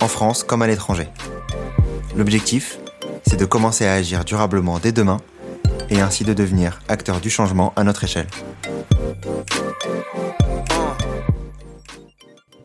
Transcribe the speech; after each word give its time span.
en 0.00 0.08
France 0.08 0.44
comme 0.44 0.62
à 0.62 0.66
l'étranger. 0.66 1.08
L'objectif, 2.16 2.78
c'est 3.26 3.38
de 3.38 3.44
commencer 3.44 3.86
à 3.86 3.94
agir 3.94 4.24
durablement 4.24 4.78
dès 4.78 4.92
demain 4.92 5.18
et 5.90 6.00
ainsi 6.00 6.24
de 6.24 6.32
devenir 6.32 6.80
acteur 6.88 7.20
du 7.20 7.30
changement 7.30 7.72
à 7.76 7.84
notre 7.84 8.04
échelle. 8.04 8.26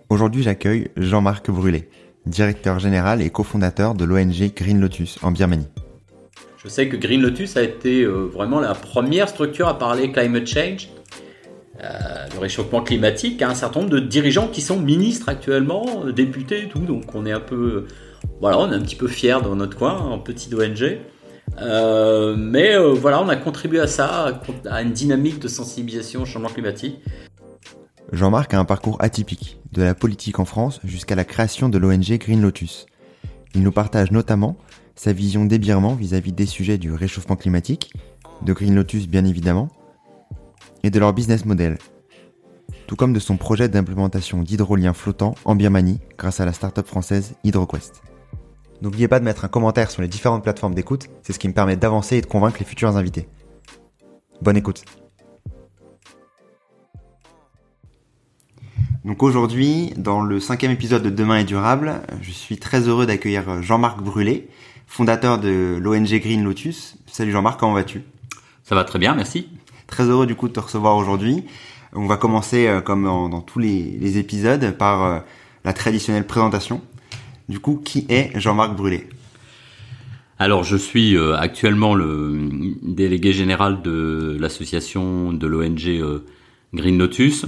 Aujourd'hui, 0.09 0.43
j'accueille 0.43 0.89
Jean-Marc 0.97 1.51
Brûlé, 1.51 1.89
directeur 2.25 2.79
général 2.79 3.21
et 3.21 3.29
cofondateur 3.29 3.93
de 3.93 4.05
l'ONG 4.05 4.51
Green 4.55 4.79
Lotus 4.79 5.20
en 5.21 5.31
Birmanie. 5.31 5.67
Je 6.63 6.67
sais 6.67 6.89
que 6.89 6.98
Green 6.98 7.21
Lotus 7.21 7.55
a 7.57 7.63
été 7.63 8.03
euh, 8.03 8.25
vraiment 8.25 8.59
la 8.59 8.73
première 8.73 9.29
structure 9.29 9.67
à 9.67 9.77
parler 9.77 10.11
climate 10.11 10.45
change, 10.45 10.89
euh, 11.83 12.27
le 12.33 12.39
réchauffement 12.39 12.81
climatique, 12.81 13.41
à 13.41 13.49
un 13.49 13.55
certain 13.55 13.81
nombre 13.81 13.91
de 13.91 13.99
dirigeants 13.99 14.47
qui 14.47 14.61
sont 14.61 14.79
ministres 14.79 15.29
actuellement, 15.29 15.85
euh, 16.05 16.11
députés 16.11 16.63
et 16.63 16.67
tout. 16.70 16.79
Donc 16.79 17.15
on 17.15 17.25
est 17.25 17.31
un 17.31 17.39
peu, 17.39 17.85
voilà, 18.41 18.59
on 18.59 18.71
est 18.71 18.75
un 18.75 18.81
petit 18.81 18.95
peu 18.95 19.07
fiers 19.07 19.37
dans 19.43 19.55
notre 19.55 19.77
coin, 19.77 20.11
un 20.11 20.20
petit 20.20 20.53
ONG. 20.53 20.99
mais 22.37 22.77
voilà, 22.77 23.21
on 23.21 23.29
a 23.29 23.35
contribué 23.35 23.79
à 23.79 23.87
ça, 23.87 24.41
à 24.70 24.81
une 24.81 24.91
dynamique 24.91 25.39
de 25.39 25.48
sensibilisation 25.48 26.21
au 26.21 26.26
changement 26.26 26.49
climatique. 26.49 26.99
Jean-Marc 28.11 28.54
a 28.54 28.59
un 28.59 28.65
parcours 28.65 28.98
atypique, 28.99 29.59
de 29.71 29.84
la 29.84 29.93
politique 29.93 30.39
en 30.39 30.45
France 30.45 30.79
jusqu'à 30.84 31.15
la 31.15 31.26
création 31.26 31.70
de 31.70 31.77
l'ONG 31.77 32.17
Green 32.17 32.41
Lotus. 32.41 32.87
Il 33.54 33.61
nous 33.61 33.71
partage 33.71 34.11
notamment 34.11 34.57
sa 34.95 35.13
vision 35.13 35.45
d'ébirement 35.45 35.95
vis-à-vis 35.95 36.34
des 36.34 36.45
sujets 36.45 36.77
du 36.77 36.91
réchauffement 36.91 37.35
climatique, 37.35 37.93
de 38.43 38.54
Green 38.54 38.76
Lotus 38.76 39.07
bien 39.07 39.26
évidemment, 39.26 39.70
et 40.84 40.90
de 40.90 40.99
leur 40.99 41.13
business 41.13 41.46
model, 41.46 41.77
tout 42.88 42.96
comme 42.96 43.13
de 43.13 43.20
son 43.20 43.38
projet 43.38 43.70
d'implémentation 43.70 44.41
d'hydrolien 44.41 44.94
flottant 44.94 45.35
en 45.46 45.55
Birmanie 45.55 45.99
grâce 46.18 46.40
à 46.40 46.46
la 46.46 46.54
start-up 46.54 46.88
française 46.88 47.35
HydroQuest. 47.44 48.02
N'oubliez 48.82 49.07
pas 49.07 49.20
de 49.20 49.26
mettre 49.26 49.46
un 49.46 49.50
commentaire 49.50 49.91
sur 49.91 50.02
les 50.02 50.07
différentes 50.07 50.44
plateformes 50.44 50.74
d'écoute, 50.74 51.07
c'est 51.22 51.34
ce 51.34 51.40
qui 51.40 51.48
me 51.48 51.54
permet 51.54 51.76
d'avancer 51.76 52.18
et 52.18 52.22
de 52.22 52.26
convaincre 52.26 52.57
les 52.60 52.66
futurs 52.66 52.96
invités. 52.96 53.27
Bonne 54.41 54.57
écoute. 54.57 54.84
Donc 59.05 59.24
aujourd'hui, 59.24 59.94
dans 59.98 60.22
le 60.22 60.40
cinquième 60.40 60.72
épisode 60.72 61.04
de 61.04 61.10
Demain 61.10 61.38
est 61.38 61.46
durable, 61.46 62.02
je 62.22 62.32
suis 62.32 62.57
très 62.57 62.82
heureux 62.82 63.05
d'accueillir 63.05 63.62
Jean-Marc 63.62 64.02
Brûlé, 64.02 64.50
fondateur 64.88 65.40
de 65.40 65.78
l'ONG 65.80 66.19
Green 66.19 66.44
Lotus. 66.44 66.97
Salut 67.06 67.31
Jean-Marc, 67.31 67.59
comment 67.59 67.74
vas-tu? 67.74 68.03
Ça 68.63 68.75
va 68.75 68.84
très 68.84 69.00
bien, 69.00 69.16
merci. 69.16 69.50
Très 69.90 70.03
heureux 70.03 70.28
du 70.28 70.35
coup 70.35 70.47
de 70.47 70.53
te 70.53 70.59
recevoir 70.59 70.95
aujourd'hui. 70.95 71.44
On 71.94 72.06
va 72.06 72.18
commencer, 72.18 72.68
euh, 72.68 72.81
comme 72.81 73.06
dans, 73.06 73.41
tous 73.41 73.59
les, 73.59 74.18
épisodes, 74.18 74.78
par 74.78 75.03
euh, 75.03 75.19
la 75.66 75.73
traditionnelle 75.73 76.28
présentation. 76.28 76.81
Du 77.50 77.59
coup, 77.59 77.81
qui 77.84 78.06
est 78.09 78.31
Jean-Marc 78.40 78.75
Brûlé 78.75 79.07
alors, 80.41 80.63
je 80.63 80.78
suis 80.78 81.17
euh, 81.17 81.35
actuellement 81.35 81.94
le 81.94 82.50
délégué 82.81 83.34
général 83.34 83.81
de 83.81 84.38
l'association 84.40 85.34
de 85.34 85.45
l'ONG 85.45 86.01
Green 86.73 86.97
Lotus, 86.97 87.45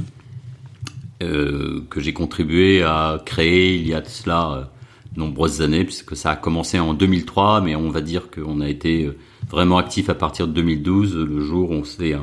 que 1.21 1.99
j'ai 1.99 2.11
contribué 2.11 2.83
à 2.83 3.21
créer 3.25 3.75
il 3.75 3.87
y 3.87 3.93
a 3.93 4.01
de 4.01 4.09
cela 4.09 4.69
nombreuses 5.15 5.61
années, 5.61 5.83
puisque 5.83 6.15
ça 6.15 6.31
a 6.31 6.35
commencé 6.35 6.79
en 6.79 6.93
2003, 6.93 7.61
mais 7.61 7.75
on 7.75 7.89
va 7.89 8.01
dire 8.01 8.29
qu'on 8.31 8.61
a 8.61 8.69
été 8.69 9.05
euh, 9.05 9.17
vraiment 9.49 9.77
actif 9.77 10.09
à 10.09 10.15
partir 10.15 10.47
de 10.47 10.53
2012, 10.53 11.15
le 11.15 11.41
jour 11.41 11.71
où 11.71 11.73
on 11.73 11.83
s'est 11.83 12.13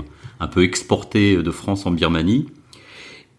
un, 0.41 0.47
peu 0.47 0.62
exporté 0.62 1.37
de 1.37 1.50
France 1.50 1.87
en 1.87 1.91
Birmanie. 1.91 2.47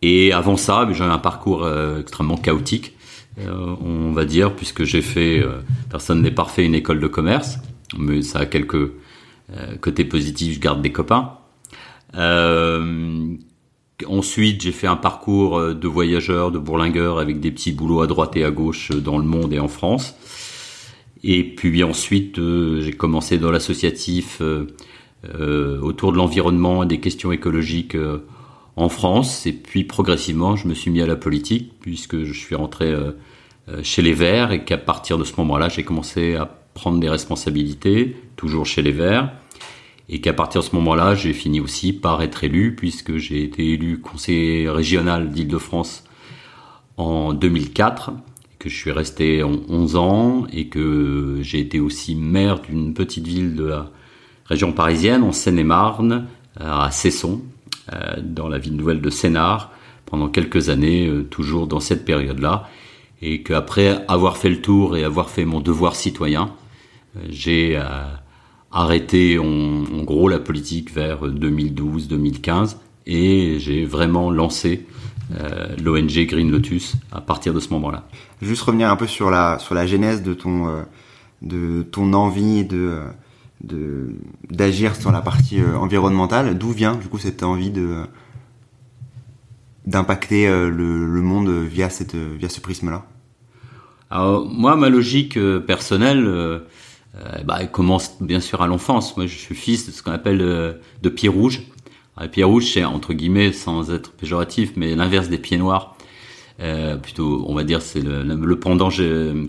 Et 0.02 0.32
avant 0.32 0.58
ça, 0.58 0.88
j'ai 0.92 1.04
un 1.04 1.18
parcours 1.18 1.64
euh, 1.64 2.00
extrêmement 2.02 2.38
chaotique, 2.38 2.96
euh, 3.40 3.76
on 3.82 4.12
va 4.12 4.26
dire, 4.26 4.56
puisque 4.56 4.84
j'ai 4.84 5.02
fait, 5.02 5.44
personne 5.90 6.22
n'est 6.22 6.32
parfait, 6.32 6.66
une 6.66 6.76
école 6.76 7.00
de 7.00 7.08
commerce, 7.08 7.58
mais 7.98 8.22
ça 8.22 8.40
a 8.40 8.46
quelques 8.46 8.92
côtés 9.82 10.06
positifs, 10.06 10.56
je 10.56 10.60
garde 10.60 10.82
des 10.82 10.92
copains. 10.92 11.34
Ensuite, 14.08 14.62
j'ai 14.62 14.72
fait 14.72 14.88
un 14.88 14.96
parcours 14.96 15.58
euh, 15.58 15.74
de 15.74 15.88
voyageur, 15.88 16.52
de 16.52 16.60
bourlingueur, 16.60 17.20
avec 17.20 17.40
des 17.40 17.52
petits 17.52 17.74
boulots 17.74 18.02
à 18.02 18.08
droite 18.08 18.36
et 18.38 18.46
à 18.46 18.52
gauche 18.52 18.92
euh, 18.92 19.02
dans 19.02 19.18
le 19.18 19.26
monde 19.26 19.54
et 19.54 19.60
en 19.60 19.68
France. 19.68 20.16
Et 21.24 21.44
puis 21.44 21.84
ensuite, 21.84 22.40
euh, 22.40 22.82
j'ai 22.82 22.94
commencé 22.94 23.38
dans 23.38 23.52
l'associatif 23.52 24.42
autour 25.82 26.14
de 26.14 26.18
l'environnement 26.18 26.84
et 26.84 26.86
des 26.86 27.02
questions 27.02 27.34
écologiques 27.34 27.98
en 28.78 28.88
France. 28.88 29.46
Et 29.46 29.52
puis 29.52 29.84
progressivement, 29.84 30.56
je 30.56 30.66
me 30.66 30.74
suis 30.74 30.92
mis 30.92 31.02
à 31.02 31.08
la 31.08 31.18
politique, 31.18 31.74
puisque 31.82 32.24
je 32.24 32.32
suis 32.32 32.56
rentré 32.56 32.96
chez 33.84 34.02
les 34.02 34.14
Verts, 34.14 34.54
et 34.54 34.64
qu'à 34.64 34.78
partir 34.78 35.18
de 35.18 35.26
ce 35.26 35.34
moment-là, 35.40 35.68
j'ai 35.68 35.84
commencé 35.84 36.36
à 36.36 36.46
prendre 36.74 37.02
des 37.02 37.10
responsabilités, 37.10 38.16
toujours 38.38 38.66
chez 38.66 38.82
les 38.82 38.94
Verts 38.94 39.30
et 40.10 40.22
qu'à 40.22 40.34
partir 40.34 40.62
de 40.62 40.66
ce 40.66 40.76
moment-là, 40.76 41.14
j'ai 41.14 41.34
fini 41.34 41.62
aussi 41.62 41.94
par 41.94 42.22
être 42.24 42.44
élu, 42.44 42.76
puisque 42.76 43.18
j'ai 43.18 43.44
été 43.44 43.74
élu 43.74 44.00
conseiller 44.00 44.68
régional 44.68 45.30
d'Île-de-France 45.30 46.04
en 46.98 47.34
2004, 47.34 48.12
que 48.58 48.70
je 48.70 48.76
suis 48.76 48.92
resté 48.92 49.44
11 49.44 49.96
ans, 49.96 50.48
et 50.52 50.68
que 50.68 51.38
j'ai 51.42 51.60
été 51.60 51.80
aussi 51.80 52.16
maire 52.16 52.60
d'une 52.60 52.96
petite 52.96 53.28
ville 53.28 53.56
de 53.56 53.66
la 53.66 53.92
région 54.46 54.74
parisienne, 54.74 55.24
en 55.24 55.32
Seine-et-Marne, 55.32 56.28
à 56.60 56.90
Cesson, 56.90 57.42
euh, 57.94 58.16
dans 58.22 58.48
la 58.48 58.58
ville 58.58 58.76
nouvelle 58.76 59.02
de 59.02 59.10
Sénart, 59.12 59.72
pendant 60.08 60.28
quelques 60.28 60.70
années, 60.70 61.08
euh, 61.08 61.24
toujours 61.24 61.68
dans 61.68 61.80
cette 61.80 62.04
période-là, 62.04 62.68
et 63.22 63.44
qu'après 63.44 64.04
avoir 64.08 64.38
fait 64.38 64.50
le 64.50 64.62
tour 64.62 64.98
et 64.98 65.04
avoir 65.04 65.30
fait 65.30 65.46
mon 65.46 65.60
devoir 65.60 65.96
citoyen, 65.96 66.52
euh, 67.16 67.20
j'ai 67.30 67.80
arrêté 68.72 69.40
en, 69.40 70.04
gros 70.04 70.28
la 70.28 70.40
politique 70.40 70.94
vers 70.94 71.26
2012-2015 71.26 72.78
et 73.06 73.58
j'ai 73.60 73.86
vraiment 73.86 74.30
lancé 74.32 74.86
euh, 75.40 75.76
l'ONG 75.84 76.26
Green 76.28 76.52
Lotus 76.52 76.96
à 77.12 77.22
partir 77.22 77.54
de 77.54 77.60
ce 77.60 77.70
moment-là. 77.74 78.08
Juste 78.42 78.62
revenir 78.62 78.90
un 78.90 78.96
peu 78.96 79.08
sur 79.08 79.30
la 79.30 79.60
sur 79.60 79.76
la 79.76 79.86
genèse 79.86 80.24
de 80.24 80.34
ton 80.34 80.68
euh, 80.68 80.82
de 81.42 81.84
ton 81.84 82.14
envie 82.14 82.66
de 82.66 83.00
de 83.64 84.16
d'agir 84.50 84.96
sur 84.96 85.12
la 85.12 85.22
partie 85.22 85.62
euh, 85.62 85.78
environnementale. 85.78 86.58
D'où 86.58 86.72
vient 86.72 86.96
du 86.96 87.08
coup 87.08 87.20
cette 87.20 87.44
envie 87.44 87.72
de 87.72 88.04
d'impacter 89.86 90.48
le, 90.48 90.70
le, 90.70 91.22
monde 91.22 91.50
via 91.50 91.90
cette 91.90 92.16
via 92.16 92.50
ce 92.50 92.62
prisme-là? 92.62 93.06
Alors 94.12 94.46
moi 94.46 94.76
ma 94.76 94.90
logique 94.90 95.40
personnelle 95.66 96.26
euh, 96.26 96.60
bah, 97.44 97.60
il 97.62 97.70
commence 97.70 98.22
bien 98.22 98.40
sûr 98.40 98.62
à 98.62 98.68
l'enfance. 98.68 99.18
Moi, 99.18 99.26
je 99.26 99.36
suis 99.36 99.56
fils 99.56 99.88
de 99.88 99.92
ce 99.92 100.04
qu'on 100.04 100.12
appelle 100.12 100.42
euh, 100.42 100.74
de 101.02 101.10
pieds 101.10 101.30
rouges. 101.30 101.64
Alors, 102.16 102.30
pieds 102.30 102.44
rouges, 102.44 102.72
c'est 102.74 102.84
entre 102.84 103.14
guillemets, 103.14 103.52
sans 103.52 103.92
être 103.92 104.12
péjoratif, 104.12 104.74
mais 104.76 104.96
l'inverse 104.96 105.30
des 105.30 105.38
pieds 105.38 105.58
noirs. 105.58 105.96
Euh, 106.60 106.98
plutôt, 106.98 107.46
on 107.48 107.56
va 107.56 107.64
dire, 107.64 107.82
c'est 107.82 108.02
le, 108.02 108.24
le, 108.24 108.60
pendant 108.60 108.90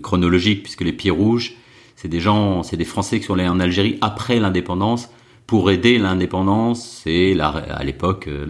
chronologique, 0.01 0.63
puisque 0.63 0.81
les 0.81 0.93
pieds 0.93 1.11
rouges, 1.11 1.55
c'est 1.95 2.07
des 2.07 2.21
gens, 2.21 2.63
c'est 2.63 2.77
des 2.77 2.85
Français 2.85 3.19
qui 3.19 3.25
sont 3.25 3.33
allés 3.33 3.47
en 3.47 3.59
Algérie 3.59 3.97
après 4.01 4.39
l'indépendance 4.39 5.09
pour 5.45 5.69
aider 5.69 5.97
l'indépendance. 5.97 7.01
C'est 7.03 7.37
à 7.39 7.83
l'époque 7.83 8.27
euh, 8.27 8.47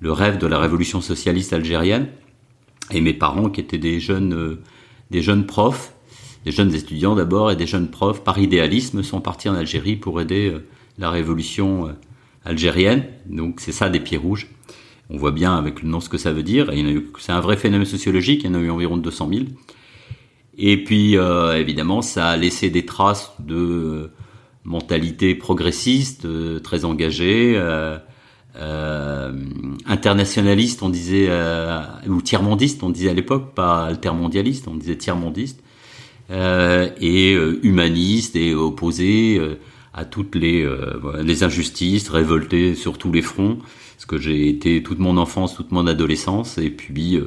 le 0.00 0.12
rêve 0.12 0.38
de 0.38 0.46
la 0.46 0.58
révolution 0.58 1.00
socialiste 1.00 1.52
algérienne. 1.52 2.08
Et 2.90 3.00
mes 3.00 3.14
parents, 3.14 3.50
qui 3.50 3.60
étaient 3.60 3.78
des 3.78 4.00
jeunes, 4.00 4.58
des 5.12 5.22
jeunes 5.22 5.46
profs, 5.46 5.94
des 6.44 6.50
jeunes 6.50 6.74
étudiants 6.74 7.14
d'abord 7.14 7.50
et 7.50 7.56
des 7.56 7.66
jeunes 7.66 7.88
profs, 7.88 8.24
par 8.24 8.38
idéalisme, 8.38 9.02
sont 9.02 9.20
partis 9.20 9.48
en 9.48 9.54
Algérie 9.54 9.96
pour 9.96 10.20
aider 10.20 10.50
euh, 10.50 10.66
la 10.98 11.10
révolution 11.10 11.88
euh, 11.88 11.92
algérienne. 12.44 13.04
Donc 13.26 13.60
c'est 13.60 13.72
ça 13.72 13.88
des 13.88 14.00
pieds 14.00 14.16
rouges. 14.16 14.48
On 15.10 15.16
voit 15.16 15.32
bien 15.32 15.56
avec 15.56 15.82
le 15.82 15.88
nom 15.88 16.00
ce 16.00 16.08
que 16.08 16.18
ça 16.18 16.32
veut 16.32 16.42
dire. 16.42 16.70
C'est 17.18 17.32
un 17.32 17.40
vrai 17.40 17.56
phénomène 17.56 17.86
sociologique. 17.86 18.42
Il 18.44 18.50
y 18.50 18.50
en 18.50 18.54
a 18.54 18.62
eu 18.62 18.70
environ 18.70 18.96
200 18.96 19.28
000. 19.32 19.44
Et 20.56 20.82
puis 20.84 21.16
euh, 21.16 21.58
évidemment, 21.58 22.00
ça 22.00 22.28
a 22.28 22.36
laissé 22.36 22.70
des 22.70 22.86
traces 22.86 23.32
de 23.40 24.10
mentalité 24.64 25.34
progressiste, 25.34 26.28
très 26.62 26.84
engagée, 26.84 27.54
euh, 27.56 29.32
internationaliste, 29.86 30.82
on 30.82 30.90
disait, 30.90 31.28
ou 32.06 32.20
tiers-mondiste, 32.20 32.82
on 32.82 32.90
disait 32.90 33.10
à 33.10 33.14
l'époque, 33.14 33.54
pas 33.54 33.86
altermondialiste, 33.86 34.68
on 34.68 34.74
disait 34.74 34.96
tiers-mondiste. 34.96 35.60
Et 36.30 37.32
humaniste 37.62 38.36
et 38.36 38.54
opposé 38.54 39.40
à 39.92 40.04
toutes 40.04 40.36
les, 40.36 40.64
injustices, 41.42 42.08
révolté 42.08 42.74
sur 42.74 42.98
tous 42.98 43.10
les 43.10 43.22
fronts, 43.22 43.58
parce 43.96 44.06
que 44.06 44.18
j'ai 44.18 44.48
été 44.48 44.82
toute 44.82 44.98
mon 44.98 45.16
enfance, 45.16 45.54
toute 45.54 45.72
mon 45.72 45.86
adolescence, 45.86 46.58
et 46.58 46.70
puis 46.70 47.18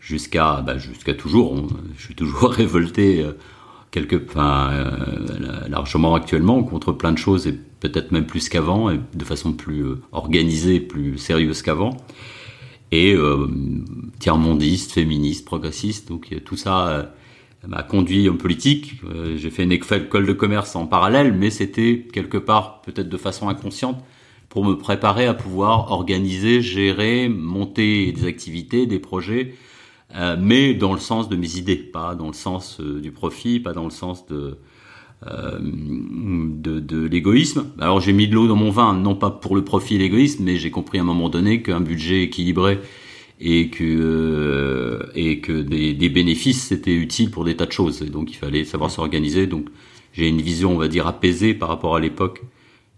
jusqu'à 0.00 0.62
bah, 0.62 0.78
jusqu'à 0.78 1.14
toujours, 1.14 1.66
je 1.98 2.04
suis 2.04 2.14
toujours 2.14 2.50
révolté 2.50 3.26
quelque, 3.96 4.22
enfin, 4.28 4.70
euh, 4.72 5.68
largement 5.68 6.14
actuellement 6.14 6.62
contre 6.62 6.92
plein 6.92 7.12
de 7.12 7.18
choses 7.18 7.46
et 7.46 7.52
peut-être 7.80 8.12
même 8.12 8.26
plus 8.26 8.48
qu'avant 8.50 8.90
et 8.90 9.00
de 9.14 9.24
façon 9.24 9.52
plus 9.52 9.84
euh, 9.84 10.02
organisée, 10.12 10.80
plus 10.80 11.16
sérieuse 11.16 11.62
qu'avant. 11.62 11.96
Et 12.92 13.14
euh, 13.14 13.48
tiers-mondiste, 14.18 14.92
féministe, 14.92 15.44
progressiste, 15.44 16.08
donc 16.08 16.34
tout 16.44 16.56
ça 16.56 17.12
m'a 17.66 17.82
conduit 17.82 18.28
en 18.28 18.36
politique. 18.36 19.00
J'ai 19.36 19.50
fait 19.50 19.64
une 19.64 19.72
école 19.72 20.26
de 20.26 20.32
commerce 20.32 20.76
en 20.76 20.86
parallèle, 20.86 21.32
mais 21.32 21.50
c'était 21.50 22.06
quelque 22.12 22.38
part 22.38 22.80
peut-être 22.82 23.08
de 23.08 23.16
façon 23.16 23.48
inconsciente 23.48 24.02
pour 24.48 24.64
me 24.64 24.74
préparer 24.74 25.26
à 25.26 25.34
pouvoir 25.34 25.90
organiser, 25.90 26.60
gérer, 26.62 27.28
monter 27.28 28.12
des 28.12 28.26
activités, 28.26 28.86
des 28.86 28.98
projets 28.98 29.54
euh, 30.14 30.36
mais 30.38 30.74
dans 30.74 30.92
le 30.92 31.00
sens 31.00 31.28
de 31.28 31.36
mes 31.36 31.56
idées, 31.56 31.76
pas 31.76 32.14
dans 32.14 32.28
le 32.28 32.32
sens 32.32 32.78
euh, 32.80 33.00
du 33.00 33.10
profit, 33.10 33.58
pas 33.60 33.72
dans 33.72 33.84
le 33.84 33.90
sens 33.90 34.26
de 34.26 34.58
euh, 35.26 35.58
de, 35.60 36.78
de 36.78 37.06
l'égoïsme. 37.06 37.66
Alors 37.80 38.00
j'ai 38.00 38.12
mis 38.12 38.28
de 38.28 38.34
l'eau 38.34 38.46
dans 38.46 38.56
mon 38.56 38.70
vin, 38.70 38.94
non 38.94 39.14
pas 39.14 39.30
pour 39.30 39.56
le 39.56 39.64
profit 39.64 39.96
et 39.96 39.98
l'égoïsme, 39.98 40.44
mais 40.44 40.56
j'ai 40.56 40.70
compris 40.70 40.98
à 40.98 41.00
un 41.00 41.04
moment 41.04 41.28
donné 41.28 41.62
qu'un 41.62 41.80
budget 41.80 42.22
équilibré 42.22 42.78
et 43.40 43.68
que 43.68 45.08
et 45.14 45.40
que 45.40 45.52
des, 45.62 46.08
bénéfices 46.08 46.64
c'était 46.64 46.94
utile 46.94 47.30
pour 47.30 47.44
des 47.44 47.56
tas 47.56 47.66
de 47.66 47.72
choses. 47.72 48.02
Et 48.02 48.10
donc 48.10 48.30
il 48.30 48.36
fallait 48.36 48.64
savoir 48.64 48.90
s'organiser. 48.90 49.46
Donc 49.46 49.66
j'ai 50.12 50.28
une 50.28 50.40
vision, 50.40 50.72
on 50.72 50.78
va 50.78 50.88
dire, 50.88 51.06
apaisée 51.06 51.54
par 51.54 51.68
rapport 51.68 51.96
à 51.96 52.00
l'époque 52.00 52.42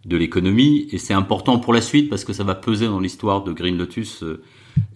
de 0.05 0.17
l'économie 0.17 0.89
et 0.93 0.99
c'est 0.99 1.15
important 1.15 1.59
pour 1.59 1.75
la 1.75 1.81
suite 1.81 2.09
parce 2.09 2.25
que 2.25 2.33
ça 2.33 2.45
va 2.45 2.55
peser 2.55 2.87
dans 2.87 3.01
l'histoire 3.01 3.43
de 3.43 3.53
Green 3.53 3.77
Lotus 3.77 4.25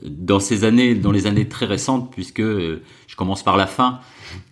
dans 0.02 0.40
ces 0.40 0.64
années, 0.64 0.94
dans 0.94 1.12
les 1.12 1.26
années 1.26 1.48
très 1.48 1.66
récentes, 1.66 2.10
puisque 2.12 2.40
euh, 2.40 2.82
je 3.06 3.16
commence 3.16 3.42
par 3.42 3.56
la 3.56 3.66
fin, 3.66 4.00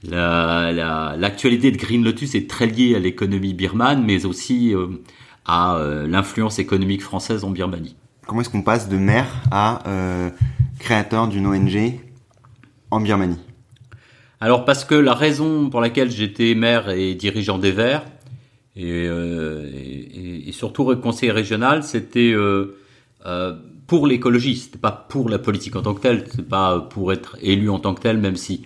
l'actualité 0.04 1.70
de 1.70 1.76
Green 1.76 2.04
Lotus 2.04 2.34
est 2.34 2.48
très 2.48 2.66
liée 2.66 2.94
à 2.94 2.98
l'économie 2.98 3.54
birmane, 3.54 4.04
mais 4.04 4.24
aussi 4.26 4.74
euh, 4.74 4.86
à 5.44 5.76
euh, 5.76 6.06
l'influence 6.06 6.58
économique 6.58 7.02
française 7.02 7.44
en 7.44 7.50
Birmanie. 7.50 7.96
Comment 8.26 8.42
est-ce 8.42 8.50
qu'on 8.50 8.62
passe 8.62 8.88
de 8.88 8.96
maire 8.96 9.42
à 9.50 9.82
créateur 10.80 11.28
d'une 11.28 11.46
ONG 11.46 12.00
en 12.90 13.00
Birmanie. 13.00 13.38
Alors 14.40 14.64
parce 14.64 14.84
que 14.84 14.96
la 14.96 15.14
raison 15.14 15.70
pour 15.70 15.80
laquelle 15.80 16.10
j'étais 16.10 16.56
maire 16.56 16.90
et 16.90 17.14
dirigeant 17.14 17.58
des 17.58 17.70
Verts, 17.70 18.04
et, 18.74 19.04
et, 20.48 20.52
surtout 20.52 20.96
conseiller 20.96 21.32
régional, 21.32 21.82
c'était 21.82 22.34
pour 23.90 24.06
l'écologie, 24.06 24.56
c'était 24.56 24.78
pas 24.78 24.92
pour 24.92 25.28
la 25.28 25.40
politique 25.40 25.74
en 25.74 25.82
tant 25.82 25.94
que 25.94 26.00
telle, 26.00 26.24
c'est 26.30 26.48
pas 26.48 26.78
pour 26.78 27.12
être 27.12 27.36
élu 27.42 27.68
en 27.68 27.80
tant 27.80 27.92
que 27.92 28.00
tel, 28.00 28.18
même 28.18 28.36
si 28.36 28.64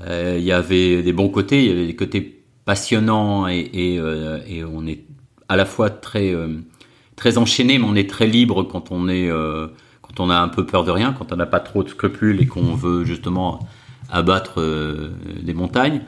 euh, 0.00 0.34
il 0.36 0.44
y 0.44 0.50
avait 0.50 1.04
des 1.04 1.12
bons 1.12 1.28
côtés, 1.28 1.62
il 1.62 1.68
y 1.68 1.70
avait 1.70 1.86
des 1.86 1.94
côtés 1.94 2.42
passionnants 2.64 3.46
et, 3.46 3.70
et, 3.72 3.98
euh, 3.98 4.40
on 4.72 4.88
est 4.88 5.04
à 5.48 5.54
la 5.56 5.64
fois 5.66 5.88
très 5.88 6.34
euh, 6.34 6.48
très 7.14 7.38
enchaîné, 7.38 7.78
mais 7.78 7.84
on 7.84 7.94
est 7.94 8.10
très 8.10 8.26
libre 8.26 8.64
quand 8.64 8.90
on 8.90 9.08
est 9.08 9.30
euh, 9.30 9.68
quand 10.16 10.24
on 10.24 10.30
a 10.30 10.38
un 10.38 10.48
peu 10.48 10.64
peur 10.66 10.84
de 10.84 10.90
rien, 10.90 11.12
quand 11.12 11.32
on 11.32 11.36
n'a 11.36 11.46
pas 11.46 11.60
trop 11.60 11.82
de 11.82 11.88
scrupules 11.88 12.40
et 12.40 12.46
qu'on 12.46 12.74
veut 12.74 13.04
justement 13.04 13.60
abattre 14.10 14.62
des 15.42 15.54
montagnes. 15.54 16.02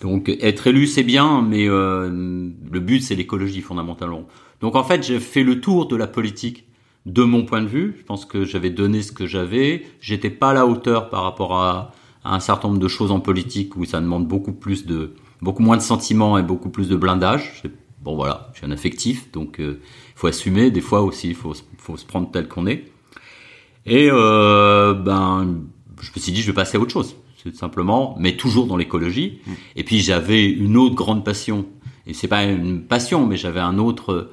Donc 0.00 0.28
être 0.28 0.66
élu 0.66 0.86
c'est 0.86 1.02
bien, 1.04 1.42
mais 1.42 1.66
le 1.66 2.80
but 2.80 3.00
c'est 3.00 3.14
l'écologie 3.14 3.60
fondamentalement. 3.60 4.26
Donc 4.60 4.74
en 4.74 4.84
fait 4.84 5.02
j'ai 5.02 5.20
fait 5.20 5.42
le 5.42 5.60
tour 5.60 5.86
de 5.86 5.96
la 5.96 6.06
politique 6.06 6.66
de 7.06 7.22
mon 7.22 7.44
point 7.44 7.62
de 7.62 7.68
vue. 7.68 7.94
Je 7.98 8.04
pense 8.04 8.26
que 8.26 8.44
j'avais 8.44 8.70
donné 8.70 9.00
ce 9.00 9.12
que 9.12 9.26
j'avais. 9.26 9.86
J'étais 10.00 10.30
pas 10.30 10.50
à 10.50 10.54
la 10.54 10.66
hauteur 10.66 11.08
par 11.08 11.22
rapport 11.22 11.54
à, 11.54 11.92
un 12.24 12.40
certain 12.40 12.68
nombre 12.68 12.80
de 12.80 12.88
choses 12.88 13.12
en 13.12 13.20
politique 13.20 13.76
où 13.76 13.84
ça 13.84 14.00
demande 14.00 14.26
beaucoup 14.26 14.52
plus 14.52 14.84
de, 14.84 15.14
beaucoup 15.40 15.62
moins 15.62 15.76
de 15.76 15.82
sentiments 15.82 16.36
et 16.36 16.42
beaucoup 16.42 16.70
plus 16.70 16.88
de 16.88 16.96
blindage. 16.96 17.62
Bon 18.02 18.16
voilà, 18.16 18.50
je 18.52 18.58
suis 18.58 18.66
un 18.66 18.72
affectif, 18.72 19.30
donc 19.30 19.56
il 19.60 19.64
euh, 19.64 19.80
faut 20.16 20.26
assumer. 20.26 20.72
Des 20.72 20.80
fois 20.80 21.02
aussi, 21.02 21.28
il 21.28 21.36
faut 21.36 21.54
se 21.54 22.04
prendre 22.04 22.28
tel 22.32 22.48
qu'on 22.48 22.66
est. 22.66 22.90
Et 23.86 24.08
euh, 24.10 24.94
ben, 24.94 25.60
je 26.00 26.10
me 26.14 26.20
suis 26.20 26.32
dit, 26.32 26.42
je 26.42 26.48
vais 26.48 26.52
passer 26.52 26.76
à 26.76 26.80
autre 26.80 26.92
chose, 26.92 27.16
c'est 27.42 27.54
simplement, 27.54 28.16
mais 28.18 28.36
toujours 28.36 28.66
dans 28.66 28.76
l'écologie. 28.76 29.38
Mmh. 29.46 29.52
Et 29.76 29.84
puis 29.84 30.00
j'avais 30.00 30.44
une 30.44 30.76
autre 30.76 30.94
grande 30.94 31.24
passion, 31.24 31.66
et 32.06 32.12
c'est 32.12 32.28
pas 32.28 32.44
une 32.44 32.82
passion, 32.82 33.26
mais 33.26 33.36
j'avais 33.36 33.60
un 33.60 33.78
autre 33.78 34.30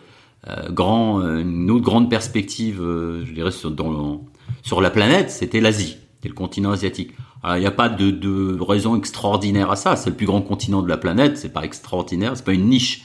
euh, 0.47 0.69
grand, 0.69 1.21
une 1.21 1.69
autre 1.71 1.85
grande 1.85 2.09
perspective, 2.09 2.81
euh, 2.81 3.23
je 3.25 3.31
dirais, 3.31 3.51
sur, 3.51 3.71
dans, 3.71 4.25
sur 4.63 4.81
la 4.81 4.89
planète, 4.89 5.29
c'était 5.29 5.61
l'Asie, 5.61 5.97
c'était 6.15 6.29
le 6.29 6.35
continent 6.35 6.71
asiatique. 6.71 7.11
Alors, 7.43 7.57
il 7.57 7.59
n'y 7.59 7.65
a 7.65 7.71
pas 7.71 7.89
de, 7.89 8.09
de 8.09 8.57
raison 8.61 8.95
extraordinaire 8.95 9.69
à 9.69 9.75
ça. 9.75 9.97
C'est 9.97 10.09
le 10.09 10.15
plus 10.15 10.25
grand 10.25 10.41
continent 10.41 10.81
de 10.81 10.87
la 10.87 10.95
planète. 10.95 11.37
C'est 11.37 11.51
pas 11.51 11.63
extraordinaire. 11.63 12.37
C'est 12.37 12.45
pas 12.45 12.53
une 12.53 12.69
niche. 12.69 13.03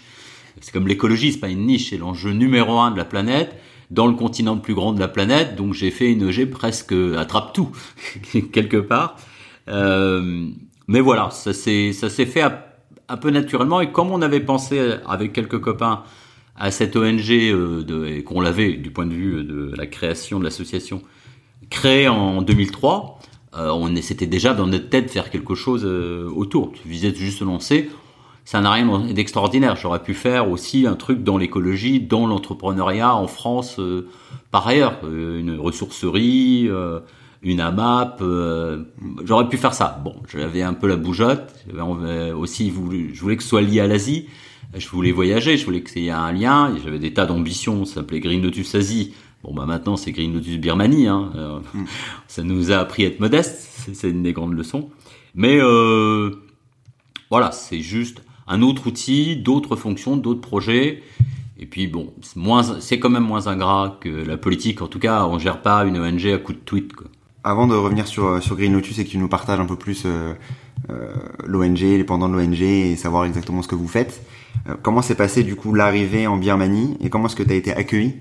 C'est 0.61 0.73
comme 0.73 0.87
l'écologie. 0.87 1.33
C'est 1.33 1.41
pas 1.41 1.49
une 1.49 1.67
niche. 1.67 1.91
C'est 1.91 1.97
l'enjeu 1.97 2.31
numéro 2.31 2.79
un 2.79 2.93
de 2.93 2.97
la 2.97 3.05
planète 3.05 3.61
dans 3.91 4.07
le 4.07 4.15
continent 4.15 4.55
le 4.55 4.61
plus 4.61 4.75
grand 4.75 4.93
de 4.93 5.01
la 5.01 5.09
planète. 5.09 5.57
Donc, 5.57 5.75
j'ai 5.75 5.91
fait 5.91 6.13
une 6.13 6.29
EG 6.29 6.47
presque 6.51 6.95
attrape 7.17 7.53
tout 7.53 7.71
quelque 8.53 8.77
part. 8.77 9.17
Euh, 9.69 10.49
mais 10.87 11.01
voilà, 11.01 11.31
ça 11.31 11.53
s'est 11.53 11.93
ça 11.93 12.09
s'est 12.09 12.27
fait 12.27 12.43
un 13.09 13.17
peu 13.17 13.31
naturellement. 13.31 13.81
Et 13.81 13.93
comme 13.93 14.11
on 14.11 14.23
avait 14.23 14.41
pensé 14.41 14.95
avec 15.07 15.33
quelques 15.33 15.61
copains 15.61 16.03
à 16.59 16.71
cette 16.71 16.97
ONG 16.97 17.31
euh, 17.31 17.83
de, 17.85 18.21
qu'on 18.21 18.41
l'avait 18.41 18.73
du 18.73 18.91
point 18.91 19.07
de 19.07 19.15
vue 19.15 19.45
de 19.45 19.73
la 19.77 19.87
création 19.87 20.39
de 20.39 20.45
l'association 20.45 21.03
créée 21.71 22.09
en 22.09 22.43
2003. 22.43 23.19
Euh, 23.57 23.71
on 23.71 23.95
c'était 24.03 24.27
déjà 24.27 24.55
dans 24.55 24.67
notre 24.67 24.89
tête 24.89 25.11
faire 25.11 25.31
quelque 25.31 25.55
chose 25.55 25.83
euh, 25.85 26.29
autour. 26.29 26.73
Tu 26.73 26.87
visais 26.89 27.15
juste 27.15 27.41
lancer. 27.41 27.91
Ça 28.49 28.63
n'a 28.63 28.73
rien 28.73 29.13
d'extraordinaire. 29.13 29.77
J'aurais 29.77 30.03
pu 30.03 30.15
faire 30.15 30.51
aussi 30.51 30.87
un 30.87 30.95
truc 30.95 31.23
dans 31.23 31.37
l'écologie, 31.37 32.01
dans 32.01 32.27
l'entrepreneuriat 32.27 33.15
en 33.15 33.27
France 33.27 33.79
par 34.51 34.67
ailleurs. 34.67 34.95
une 35.05 35.59
ressourcerie, 35.59 36.67
une 37.43 37.61
AMAP. 37.61 38.23
J'aurais 39.25 39.51
pu 39.51 39.59
faire 39.59 39.75
ça. 39.75 40.01
Bon, 40.03 40.15
j'avais 40.33 40.63
un 40.63 40.73
peu 40.73 40.87
la 40.87 40.97
bougeotte. 40.97 41.67
aussi 42.35 42.71
voulu, 42.71 43.11
je 43.13 43.21
voulais 43.21 43.37
que 43.37 43.43
ce 43.43 43.51
soit 43.51 43.61
lié 43.61 43.81
à 43.81 43.87
l'Asie 43.87 44.29
je 44.77 44.89
voulais 44.89 45.13
voyager, 45.13 45.57
je 45.57 45.65
voulais 45.65 45.83
qu'il 45.83 46.03
y 46.03 46.09
ait 46.09 46.11
un 46.11 46.33
lien, 46.33 46.75
j'avais 46.85 46.99
des 46.99 47.13
tas 47.15 47.27
d'ambitions, 47.27 47.85
ça 47.85 47.97
s'appelait 47.97 48.21
Green 48.21 48.43
Lotus 48.43 48.75
Asie. 48.75 49.15
Bon 49.43 49.55
bah 49.55 49.67
maintenant 49.67 49.97
c'est 49.97 50.13
Green 50.13 50.35
Lotus 50.35 50.59
Birmanie, 50.59 51.07
hein. 51.07 51.31
Euh, 51.37 51.61
mm. 51.75 51.85
ça 52.27 52.43
nous 52.43 52.73
a 52.73 52.77
appris 52.77 53.05
à 53.05 53.09
être 53.09 53.21
modeste, 53.21 53.93
c'est 53.93 54.11
une 54.11 54.23
des 54.23 54.33
grandes 54.33 54.55
leçons. 54.55 54.91
Mais 55.35 55.59
euh, 55.61 56.33
voilà, 57.31 57.53
c'est 57.53 57.81
juste 57.81 58.23
un 58.49 58.63
autre 58.63 58.87
outil, 58.87 59.37
d'autres 59.37 59.77
fonctions, 59.77 60.17
d'autres 60.17 60.41
projets. 60.41 61.03
Et 61.61 61.67
puis 61.67 61.89
bon, 61.89 62.13
c'est 62.81 62.99
quand 62.99 63.11
même 63.11 63.25
moins 63.25 63.47
ingrat 63.47 63.99
que 64.01 64.09
la 64.09 64.37
politique. 64.37 64.81
En 64.81 64.87
tout 64.87 65.01
cas, 65.01 65.27
on 65.27 65.39
gère 65.39 65.61
pas 65.61 65.85
une 65.85 65.99
ONG 65.99 66.27
à 66.27 66.39
coup 66.39 66.53
de 66.53 66.59
tweet. 66.59 66.93
Quoi. 66.93 67.09
Avant 67.45 67.67
de 67.67 67.75
revenir 67.75 68.07
sur 68.07 68.43
sur 68.43 68.57
Green 68.57 68.73
Lotus 68.73 68.99
et 68.99 69.05
que 69.05 69.11
tu 69.11 69.19
nous 69.19 69.29
partages 69.29 69.59
un 69.59 69.67
peu 69.67 69.77
plus 69.77 70.03
euh, 70.07 70.35
euh 70.91 71.13
l'ONG, 71.47 71.81
les 71.81 72.05
pendants 72.05 72.29
de 72.29 72.35
l'ONG 72.35 72.61
et 72.63 72.97
savoir 72.97 73.25
exactement 73.25 73.63
ce 73.63 73.69
que 73.69 73.75
vous 73.75 73.89
faites. 73.89 74.23
Euh, 74.69 74.75
comment 74.81 75.03
s'est 75.03 75.15
passé 75.15 75.43
du 75.43 75.57
coup 75.57 75.75
l'arrivée 75.75 76.27
en 76.27 76.37
Birmanie 76.37 76.97
et 77.01 77.11
comment 77.11 77.27
est-ce 77.27 77.37
que 77.37 77.43
tu 77.43 77.53
as 77.53 77.57
été 77.57 77.73
accueilli 77.73 78.15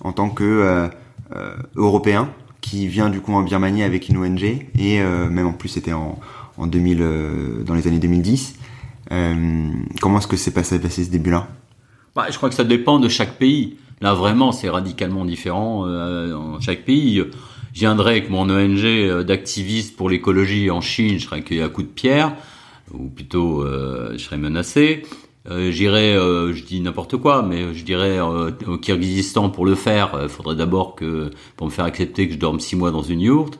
en 0.00 0.12
tant 0.12 0.30
que 0.30 0.44
euh, 0.44 0.88
euh, 1.34 1.54
européen 1.76 2.30
qui 2.60 2.88
vient 2.88 3.10
du 3.10 3.20
coup 3.20 3.32
en 3.34 3.42
Birmanie 3.42 3.82
avec 3.82 4.08
une 4.08 4.16
ONG 4.16 4.42
et 4.78 5.02
même 5.02 5.46
en 5.46 5.52
plus 5.52 5.68
c'était 5.68 5.92
en, 5.92 6.18
en 6.56 6.66
2000 6.66 7.62
dans 7.66 7.74
les 7.74 7.86
années 7.86 7.98
2010. 7.98 8.54
Comment 9.08 10.18
est-ce 10.18 10.26
que 10.26 10.36
s'est 10.36 10.52
passé, 10.52 10.80
passé 10.80 11.04
ce 11.04 11.10
début-là? 11.10 11.48
Bah, 12.14 12.26
Je 12.30 12.36
crois 12.36 12.48
que 12.48 12.54
ça 12.54 12.64
dépend 12.64 12.98
de 12.98 13.08
chaque 13.08 13.38
pays. 13.38 13.76
Là 14.00 14.12
vraiment 14.14 14.52
c'est 14.52 14.68
radicalement 14.68 15.24
différent 15.24 15.86
dans 15.86 16.60
chaque 16.60 16.84
pays. 16.84 17.22
Je 17.72 17.80
viendrais 17.80 18.12
avec 18.12 18.30
mon 18.30 18.48
ONG 18.50 19.24
d'activiste 19.24 19.96
pour 19.96 20.10
l'écologie 20.10 20.70
en 20.70 20.80
Chine, 20.80 21.18
je 21.18 21.26
serais 21.26 21.38
accueilli 21.38 21.62
à 21.62 21.68
coup 21.68 21.82
de 21.82 21.88
pierre, 21.88 22.34
ou 22.92 23.08
plutôt 23.08 23.64
je 23.64 24.18
serais 24.18 24.38
menacé. 24.38 25.02
Euh, 25.50 25.70
J'irai, 25.70 26.14
euh, 26.14 26.54
je 26.54 26.64
dis 26.64 26.80
n'importe 26.80 27.18
quoi, 27.18 27.42
mais 27.42 27.74
je 27.74 27.84
dirais 27.84 28.18
euh, 28.18 28.50
au 28.66 28.78
Kyrgyzstan 28.78 29.50
pour 29.50 29.66
le 29.66 29.74
faire, 29.74 30.10
il 30.14 30.20
euh, 30.20 30.28
faudrait 30.28 30.56
d'abord 30.56 30.94
que 30.94 31.30
pour 31.56 31.66
me 31.66 31.72
faire 31.72 31.84
accepter 31.84 32.26
que 32.28 32.34
je 32.34 32.38
dorme 32.38 32.60
six 32.60 32.76
mois 32.76 32.90
dans 32.90 33.02
une 33.02 33.20
yourte. 33.20 33.58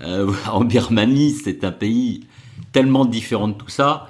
en 0.50 0.64
Birmanie, 0.64 1.30
c'est 1.30 1.62
un 1.62 1.70
pays 1.70 2.26
tellement 2.72 3.04
différent 3.04 3.48
de 3.48 3.52
tout 3.52 3.68
ça, 3.68 4.08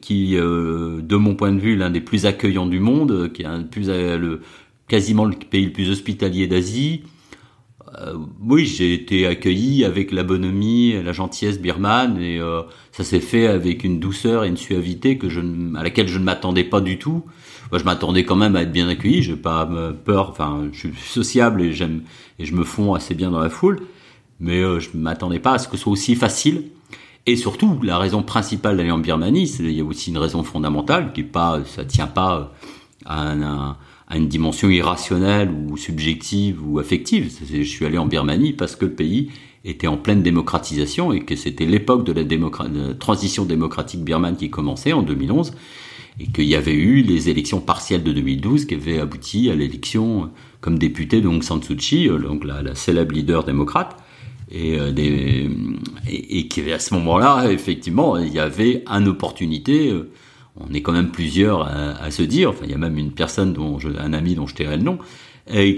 qui, 0.00 0.34
de 0.34 1.16
mon 1.16 1.34
point 1.34 1.52
de 1.52 1.60
vue, 1.60 1.76
l'un 1.76 1.90
des 1.90 2.00
plus 2.00 2.26
accueillants 2.26 2.66
du 2.66 2.80
monde, 2.80 3.32
qui 3.32 3.42
est 3.42 4.18
le, 4.18 4.40
quasiment 4.88 5.24
le 5.24 5.34
pays 5.34 5.66
le 5.66 5.72
plus 5.72 5.90
hospitalier 5.90 6.46
d'Asie. 6.46 7.02
euh, 7.98 8.14
oui, 8.40 8.64
j'ai 8.66 8.94
été 8.94 9.26
accueilli 9.26 9.84
avec 9.84 10.12
la 10.12 10.22
bonhomie, 10.22 10.94
la 11.02 11.12
gentillesse 11.12 11.60
birmane, 11.60 12.18
et 12.18 12.38
euh, 12.40 12.62
ça 12.90 13.04
s'est 13.04 13.20
fait 13.20 13.46
avec 13.46 13.84
une 13.84 14.00
douceur 14.00 14.44
et 14.44 14.48
une 14.48 14.56
suavité 14.56 15.18
que 15.18 15.28
je, 15.28 15.40
à 15.76 15.82
laquelle 15.82 16.08
je 16.08 16.18
ne 16.18 16.24
m'attendais 16.24 16.64
pas 16.64 16.80
du 16.80 16.98
tout. 16.98 17.24
Moi, 17.70 17.78
je 17.78 17.84
m'attendais 17.84 18.24
quand 18.24 18.36
même 18.36 18.56
à 18.56 18.62
être 18.62 18.72
bien 18.72 18.88
accueilli. 18.88 19.22
J'ai 19.22 19.36
pas 19.36 19.66
peur. 20.04 20.30
Enfin, 20.30 20.68
je 20.72 20.78
suis 20.78 20.92
sociable 20.96 21.62
et 21.62 21.72
j'aime 21.72 22.02
et 22.38 22.44
je 22.44 22.54
me 22.54 22.64
fonds 22.64 22.94
assez 22.94 23.14
bien 23.14 23.30
dans 23.30 23.40
la 23.40 23.48
foule, 23.48 23.80
mais 24.40 24.60
euh, 24.62 24.78
je 24.80 24.90
m'attendais 24.94 25.38
pas 25.38 25.54
à 25.54 25.58
ce 25.58 25.68
que 25.68 25.76
ce 25.76 25.84
soit 25.84 25.92
aussi 25.92 26.14
facile. 26.14 26.64
Et 27.26 27.36
surtout, 27.36 27.78
la 27.82 27.98
raison 27.98 28.22
principale 28.22 28.76
d'aller 28.76 28.90
en 28.90 28.98
Birmanie, 28.98 29.48
il 29.60 29.70
y 29.70 29.80
a 29.80 29.84
aussi 29.84 30.10
une 30.10 30.18
raison 30.18 30.42
fondamentale 30.42 31.12
qui 31.12 31.20
est 31.20 31.24
pas, 31.24 31.60
ça 31.64 31.84
tient 31.84 32.08
pas 32.08 32.52
à 33.04 33.30
un 33.30 33.76
à 34.12 34.18
une 34.18 34.28
dimension 34.28 34.68
irrationnelle 34.68 35.50
ou 35.50 35.78
subjective 35.78 36.60
ou 36.62 36.78
affective. 36.78 37.32
Je 37.50 37.62
suis 37.62 37.86
allé 37.86 37.96
en 37.96 38.04
Birmanie 38.04 38.52
parce 38.52 38.76
que 38.76 38.84
le 38.84 38.92
pays 38.92 39.30
était 39.64 39.86
en 39.86 39.96
pleine 39.96 40.22
démocratisation 40.22 41.14
et 41.14 41.20
que 41.20 41.34
c'était 41.34 41.64
l'époque 41.64 42.04
de, 42.04 42.12
la 42.12 42.94
transition 42.94 43.46
démocratique 43.46 44.04
birmane 44.04 44.36
qui 44.36 44.50
commençait 44.50 44.92
en 44.92 45.00
2011 45.00 45.54
et 46.20 46.26
qu'il 46.26 46.44
y 46.44 46.54
avait 46.54 46.74
eu 46.74 47.00
les 47.00 47.30
élections 47.30 47.60
partielles 47.60 48.02
de 48.02 48.12
2012 48.12 48.66
qui 48.66 48.74
avaient 48.74 48.98
abouti 48.98 49.50
à 49.50 49.54
l'élection 49.54 50.28
comme 50.60 50.78
député 50.78 51.22
de 51.22 51.28
Aung 51.28 51.42
San 51.42 51.62
Suu 51.62 51.76
Kyi, 51.76 52.10
euh, 52.10 52.18
donc 52.18 52.44
la 52.44 52.74
célèbre 52.74 53.14
leader 53.14 53.44
démocrate, 53.44 53.96
et, 54.52 54.78
euh, 54.78 54.92
des, 54.92 55.48
et, 56.08 56.48
ce 56.78 56.94
moment-là, 56.94 57.50
effectivement, 57.50 58.18
il 58.18 58.32
y 58.32 58.38
avait 58.38 58.84
une 58.86 59.08
opportunité 59.08 59.90
euh, 59.90 60.10
on 60.60 60.74
est 60.74 60.82
quand 60.82 60.92
même 60.92 61.10
plusieurs 61.10 61.62
à, 61.62 62.10
se 62.10 62.22
dire, 62.22 62.50
enfin 62.50 62.64
il 62.64 62.70
y 62.70 62.74
a 62.74 62.78
même 62.78 62.98
une 62.98 63.12
personne 63.12 63.54
dont 63.54 63.78
un 63.98 64.12
ami 64.12 64.34
dont 64.34 64.46
je 64.46 64.54
tairai 64.54 64.76
le 64.76 64.82
nom, 64.82 64.98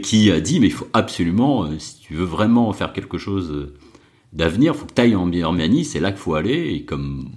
qui 0.02 0.33
a 0.33 0.40
dit 0.40 0.59
mais 0.59 0.66
il 0.66 0.73
faut 0.73 0.88
absolument, 0.93 1.64
euh, 1.64 1.78
si 1.78 2.00
tu 2.00 2.14
veux 2.14 2.25
vraiment 2.25 2.73
faire 2.73 2.93
quelque 2.93 3.16
chose 3.16 3.73
d'avenir, 4.33 4.75
faut 4.75 4.87
que 4.87 4.93
tu 4.93 5.00
ailles 5.00 5.14
en 5.14 5.28
Birmanie, 5.28 5.85
c'est 5.85 6.00
là 6.00 6.11
qu'il 6.11 6.19
faut 6.19 6.35
aller. 6.35 6.75
Et 6.75 6.85
comme 6.85 7.31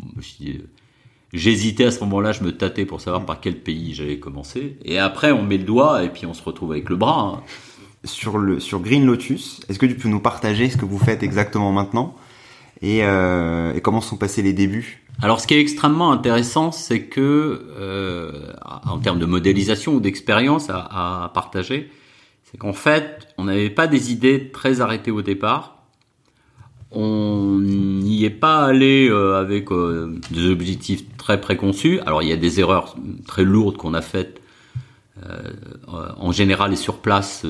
j'hésitais 1.32 1.86
à 1.86 1.92
ce 1.92 2.00
moment-là, 2.06 2.32
je 2.32 2.44
me 2.44 2.52
tâtais 2.58 2.86
pour 2.86 3.02
savoir 3.02 3.24
par 3.24 3.40
quel 3.40 3.62
pays 3.62 3.94
j'allais 3.94 4.18
commencer. 4.18 4.80
Et 4.84 4.98
après 4.98 5.32
on 5.32 5.44
met 5.44 5.60
le 5.60 5.64
doigt 5.64 6.04
et 6.04 6.10
puis 6.10 6.26
on 6.26 6.34
se 6.34 6.42
retrouve 6.42 6.72
avec 6.72 6.90
le 6.90 6.96
bras. 6.96 7.36
Hein. 7.38 7.44
Sur 8.08 8.38
le 8.38 8.60
sur 8.60 8.80
Green 8.80 9.06
Lotus, 9.06 9.60
est-ce 9.70 9.78
que 9.78 9.86
tu 9.86 9.96
peux 9.96 10.10
nous 10.10 10.20
partager 10.20 10.70
ce 10.70 10.78
que 10.78 10.86
vous 10.86 10.98
faites 10.98 11.24
exactement 11.24 11.72
maintenant 11.72 12.16
et, 12.82 13.00
euh, 13.04 13.80
comment 13.82 14.02
sont 14.02 14.18
passés 14.18 14.42
les 14.42 14.54
débuts? 14.54 15.04
Alors, 15.22 15.42
ce 15.42 15.48
qui 15.48 15.56
est 15.56 15.60
extrêmement 15.60 16.12
intéressant, 16.12 16.72
c'est 16.72 17.02
que, 17.02 17.66
euh, 17.80 18.54
en 18.86 19.00
termes 19.00 19.20
de 19.20 19.26
modélisation 19.26 19.96
ou 19.96 20.00
d'expérience 20.00 20.70
à, 20.70 21.32
partager, 21.34 21.90
c'est 22.44 22.58
qu'en 22.58 22.74
fait, 22.74 23.28
on 23.38 23.46
n'avait 23.46 23.72
pas 23.72 23.88
des 23.88 24.12
idées 24.12 24.52
très 24.52 24.80
arrêtées 24.80 25.12
au 25.12 25.24
départ. 25.24 25.78
On 26.92 27.58
n'y 27.60 28.24
est 28.26 28.30
pas 28.30 28.66
allé 28.66 29.10
euh, 29.10 29.40
avec 29.40 29.70
des 30.32 30.50
objectifs 30.50 31.04
très 31.18 31.42
préconçus. 31.42 32.00
Alors, 32.06 32.22
il 32.22 32.30
y 32.30 32.34
a 32.34 32.38
des 32.38 32.60
erreurs 32.60 32.96
très 33.26 33.44
lourdes 33.44 33.78
qu'on 33.78 33.96
a 33.96 34.02
faites 34.02 34.40
en 35.88 36.32
général 36.32 36.74
et 36.74 36.76
sur 36.76 37.00
place 37.00 37.46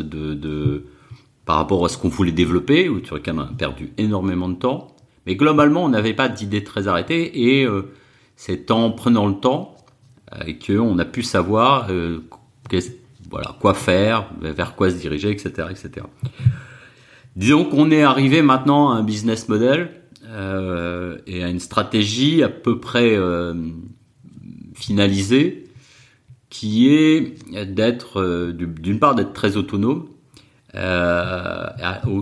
par 1.48 1.56
rapport 1.56 1.86
à 1.86 1.90
ce 1.90 1.98
qu'on 1.98 2.10
voulait 2.10 2.34
développer, 2.34 2.90
ou 2.90 3.04
sur 3.04 3.16
lequel 3.16 3.36
on 3.36 3.40
a 3.40 3.46
perdu 3.46 3.94
énormément 3.98 4.50
de 4.50 4.56
temps. 4.56 4.96
Mais 5.26 5.36
globalement, 5.36 5.86
on 5.86 5.90
n'avait 5.90 6.14
pas 6.14 6.30
d'idée 6.30 6.64
très 6.64 6.88
arrêtée 6.88 7.50
et 7.50 7.66
euh, 7.66 7.94
c'est 8.36 8.70
en 8.72 8.92
prenant 8.92 9.28
le 9.28 9.36
temps 9.36 9.76
euh, 10.34 10.54
qu'on 10.66 11.00
a 11.00 11.06
pu 11.06 11.24
savoir 11.24 11.88
euh, 11.90 12.20
quoi 13.60 13.74
faire, 13.74 14.30
vers 14.42 14.76
quoi 14.76 14.90
se 14.90 14.96
diriger, 14.96 15.32
etc. 15.32 15.68
etc. 15.70 16.06
Disons 17.36 17.66
qu'on 17.66 17.92
est 17.92 18.04
arrivé 18.04 18.42
maintenant 18.42 18.90
à 18.92 18.96
un 18.96 19.04
business 19.04 19.48
model 19.48 19.92
euh, 20.26 21.18
et 21.28 21.44
à 21.44 21.50
une 21.50 21.60
stratégie 21.60 22.44
à 22.44 22.50
peu 22.50 22.80
près 22.80 23.16
euh, 23.16 23.54
finalisée 24.74 25.67
qui 26.50 26.90
est 26.90 27.36
d'être, 27.66 28.52
d'une 28.52 29.00
part, 29.00 29.16
d'être 29.16 29.34
très 29.34 29.58
autonome, 29.58 30.08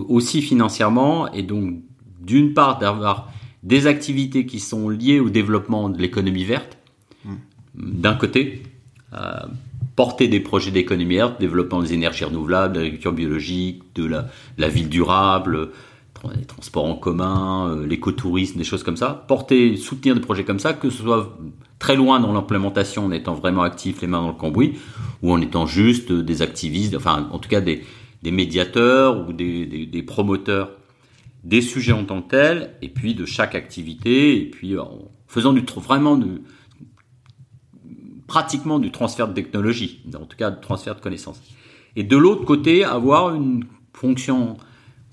aussi 0.08 0.42
financièrement 0.42 1.30
et 1.32 1.42
donc 1.42 1.82
d'une 2.20 2.54
part 2.54 2.78
d'avoir 2.78 3.30
des 3.62 3.86
activités 3.86 4.46
qui 4.46 4.60
sont 4.60 4.88
liées 4.88 5.20
au 5.20 5.28
développement 5.28 5.88
de 5.88 5.98
l'économie 5.98 6.44
verte, 6.44 6.78
hmm. 7.24 7.34
d'un 7.74 8.14
côté, 8.14 8.62
euh, 9.14 9.40
porter 9.96 10.28
des 10.28 10.40
projets 10.40 10.70
d'économie 10.70 11.16
verte, 11.16 11.40
développement 11.40 11.82
des 11.82 11.92
énergies 11.92 12.24
renouvelables, 12.24 12.74
de 12.74 12.78
l'agriculture 12.80 13.12
biologique, 13.12 13.82
de 13.94 14.04
la, 14.04 14.28
la, 14.58 14.68
ville 14.68 14.88
durable, 14.88 15.70
les 16.36 16.44
transports 16.44 16.84
en 16.84 16.94
commun, 16.94 17.68
euh, 17.68 17.86
l'écotourisme, 17.86 18.58
des 18.58 18.64
choses 18.64 18.82
comme 18.82 18.96
ça, 18.96 19.24
porter, 19.28 19.76
soutenir 19.76 20.14
des 20.14 20.20
projets 20.20 20.44
comme 20.44 20.58
ça, 20.58 20.72
que 20.72 20.90
ce 20.90 21.02
soit 21.02 21.36
très 21.78 21.96
loin 21.96 22.20
dans 22.20 22.32
l'implémentation 22.32 23.06
en 23.06 23.10
étant 23.10 23.34
vraiment 23.34 23.62
actif, 23.62 24.00
les 24.00 24.06
mains 24.06 24.20
dans 24.20 24.28
le 24.28 24.34
cambouis, 24.34 24.78
ou 25.22 25.32
en 25.32 25.40
étant 25.40 25.66
juste 25.66 26.12
des 26.12 26.42
activistes, 26.42 26.94
enfin 26.94 27.28
en 27.30 27.38
tout 27.38 27.48
cas 27.48 27.60
des, 27.60 27.82
médiateurs 28.24 29.28
ou 29.28 29.32
des, 29.32 30.04
promoteurs 30.06 30.70
des 31.44 31.60
sujets 31.60 31.92
en 31.92 32.04
tant 32.04 32.22
que 32.22 32.30
tels, 32.30 32.74
et 32.82 32.88
puis 32.88 33.14
de 33.14 33.24
chaque 33.24 33.54
activité, 33.54 34.40
et 34.40 34.50
puis 34.50 34.78
en 34.78 35.10
faisant 35.28 35.52
du 35.52 35.62
vraiment 35.76 36.16
du, 36.16 36.42
pratiquement 38.26 38.78
du 38.78 38.90
transfert 38.90 39.28
de 39.28 39.34
technologie, 39.34 40.02
en 40.14 40.24
tout 40.24 40.36
cas 40.36 40.50
du 40.50 40.60
transfert 40.60 40.96
de 40.96 41.00
connaissances. 41.00 41.40
Et 41.94 42.02
de 42.02 42.16
l'autre 42.16 42.44
côté, 42.44 42.84
avoir 42.84 43.34
une 43.34 43.64
fonction 43.92 44.56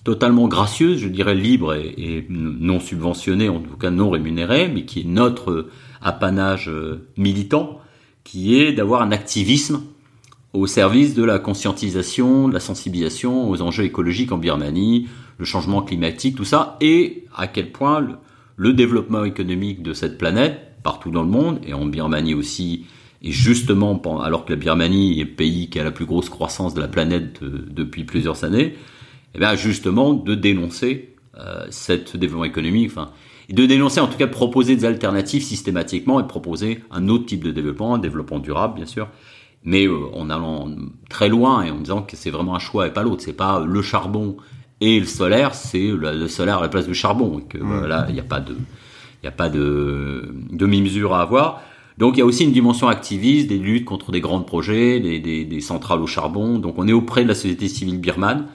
totalement 0.04 0.48
gracieuse, 0.48 1.00
je 1.00 1.08
dirais 1.08 1.36
libre 1.36 1.74
et, 1.74 2.26
non 2.30 2.80
subventionnée, 2.80 3.50
en 3.50 3.60
tout 3.60 3.78
cas 3.78 3.90
non 3.90 4.10
rémunérée, 4.10 4.68
mais 4.68 4.86
qui 4.86 5.02
est 5.02 5.06
notre 5.08 5.68
apanage 6.02 6.70
euh, 6.70 7.08
militant, 7.18 7.80
qui 8.24 8.60
est 8.60 8.74
d'avoir 8.74 9.02
un 9.02 9.12
activisme 9.12 9.82
au 10.52 10.68
service 10.68 11.14
de 11.16 11.24
la 11.24 11.40
conscientisation, 11.40 12.48
de 12.48 12.54
la 12.54 12.60
sensibilisation 12.60 13.50
aux 13.50 13.62
enjeux 13.62 13.86
écologiques 13.86 14.32
en 14.32 14.38
Birmanie, 14.38 15.08
le 15.40 15.46
changement 15.46 15.82
climatique, 15.82 16.36
tout 16.36 16.46
ça, 16.46 16.78
et 16.80 17.26
à 17.36 17.48
quel 17.48 17.72
point 17.72 18.06
le, 18.58 18.74
développement 18.74 19.24
économique 19.24 19.82
de 19.82 19.94
cette 19.94 20.18
planète, 20.18 20.60
partout 20.84 21.12
dans 21.12 21.24
le 21.24 21.30
monde, 21.30 21.60
et 21.66 21.74
en 21.74 21.86
Birmanie 21.86 22.36
aussi, 22.36 22.86
et 23.24 23.32
justement, 23.32 24.00
alors 24.22 24.46
que 24.46 24.52
la 24.52 24.60
Birmanie 24.60 25.20
est 25.20 25.24
le 25.24 25.30
pays 25.32 25.70
qui 25.70 25.80
a 25.80 25.84
la 25.84 25.92
plus 25.92 26.06
grosse 26.06 26.30
croissance 26.30 26.74
de 26.74 26.82
la 26.82 26.90
planète 26.90 27.42
depuis 27.42 28.04
plusieurs 28.04 28.44
années, 28.44 28.76
eh 29.36 29.40
bien 29.40 29.56
justement 29.56 30.14
de 30.14 30.36
dénoncer 30.36 31.16
euh, 31.38 31.66
cette 31.70 32.16
développement 32.16 32.46
économique, 32.46 32.92
enfin, 32.92 33.12
et 33.50 33.54
de 33.54 33.66
dénoncer, 33.66 34.00
en 34.00 34.08
tout 34.08 34.18
cas, 34.18 34.28
de 34.28 34.32
proposer 34.32 34.76
des 34.76 34.86
alternatives 34.86 35.44
systématiquement 35.44 36.20
et 36.20 36.24
de 36.24 36.28
proposer 36.28 36.84
un 36.92 37.10
autre 37.10 37.26
type 37.26 37.44
de 37.44 37.52
développement, 37.52 37.96
un 37.96 38.00
développement 38.00 38.40
durable, 38.40 38.76
bien 38.76 38.86
sûr, 38.86 39.10
mais 39.64 39.88
euh, 39.88 39.98
en 40.14 40.30
allant 40.30 40.70
très 41.10 41.30
loin 41.30 41.64
et 41.64 41.72
en 41.72 41.80
disant 41.80 42.02
que 42.04 42.16
c'est 42.16 42.30
vraiment 42.30 42.56
un 42.56 42.60
choix 42.60 42.88
et 42.88 42.94
pas 42.94 43.04
l'autre. 43.04 43.24
C'est 43.24 43.34
pas 43.34 43.64
le 43.66 43.82
charbon 43.82 44.38
et 44.80 45.00
le 45.00 45.06
solaire, 45.06 45.56
c'est 45.56 45.88
le, 45.88 46.28
solaire 46.28 46.60
à 46.60 46.62
la 46.62 46.70
place 46.70 46.88
du 46.88 46.94
charbon. 46.94 47.40
Et 47.40 47.44
que 47.44 47.58
voilà, 47.58 48.06
il 48.10 48.14
n'y 48.14 48.20
a 48.20 48.24
pas 48.24 48.40
de, 48.40 48.56
il 49.24 49.28
a 49.28 49.32
pas 49.32 49.50
de 49.50 50.34
demi-mesure 50.52 51.14
à 51.14 51.22
avoir. 51.22 51.62
Donc 51.98 52.18
il 52.18 52.20
y 52.20 52.22
a 52.22 52.26
aussi 52.26 52.44
une 52.44 52.52
dimension 52.52 52.88
activiste, 52.88 53.48
des 53.48 53.60
luttes 53.60 53.86
contre 53.86 54.12
des 54.12 54.20
grands 54.20 54.42
projets, 54.42 55.00
des, 55.00 55.20
des, 55.20 55.46
des, 55.46 55.62
centrales 55.62 56.02
au 56.02 56.08
charbon. 56.08 56.60
Donc 56.60 56.76
on 56.78 56.88
est 56.88 56.94
auprès 56.94 57.24
de 57.24 57.28
la 57.28 57.36
société 57.36 57.68
civile 57.68 58.00
birmane. 58.00 58.48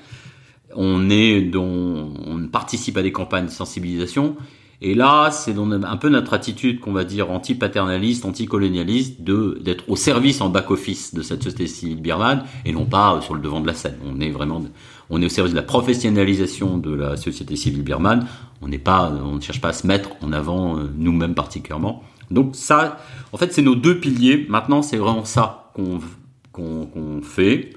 On 0.74 1.10
est, 1.10 1.40
dont, 1.42 2.12
on 2.26 2.46
participe 2.48 2.96
à 2.96 3.02
des 3.02 3.12
campagnes 3.12 3.46
de 3.46 3.50
sensibilisation 3.50 4.36
et 4.80 4.94
là, 4.94 5.30
c'est 5.32 5.56
un 5.58 5.96
peu 5.96 6.08
notre 6.08 6.34
attitude 6.34 6.78
qu'on 6.78 6.92
va 6.92 7.02
dire 7.02 7.32
anti-paternaliste, 7.32 8.24
anti-colonialiste, 8.24 9.22
d'être 9.22 9.90
au 9.90 9.96
service 9.96 10.40
en 10.40 10.50
back-office 10.50 11.14
de 11.14 11.22
cette 11.22 11.42
société 11.42 11.66
civile 11.66 12.00
birmane 12.00 12.44
et 12.64 12.72
non 12.72 12.84
pas 12.84 13.20
sur 13.20 13.34
le 13.34 13.40
devant 13.40 13.60
de 13.60 13.66
la 13.66 13.74
scène. 13.74 13.98
On 14.06 14.20
est 14.20 14.30
vraiment, 14.30 14.62
on 15.10 15.20
est 15.20 15.26
au 15.26 15.30
service 15.30 15.52
de 15.52 15.56
la 15.56 15.64
professionnalisation 15.64 16.78
de 16.78 16.94
la 16.94 17.16
société 17.16 17.56
civile 17.56 17.82
birmane. 17.82 18.28
On 18.62 18.68
n'est 18.68 18.78
pas, 18.78 19.10
on 19.10 19.34
ne 19.34 19.40
cherche 19.40 19.60
pas 19.60 19.70
à 19.70 19.72
se 19.72 19.84
mettre 19.84 20.10
en 20.22 20.32
avant 20.32 20.78
euh, 20.78 20.88
nous-mêmes 20.96 21.34
particulièrement. 21.34 22.04
Donc 22.30 22.54
ça, 22.54 22.98
en 23.32 23.36
fait, 23.36 23.52
c'est 23.52 23.62
nos 23.62 23.74
deux 23.74 23.98
piliers. 23.98 24.46
Maintenant, 24.48 24.82
c'est 24.82 24.98
vraiment 24.98 25.24
ça 25.24 25.72
qu'on 25.72 27.20
fait, 27.22 27.70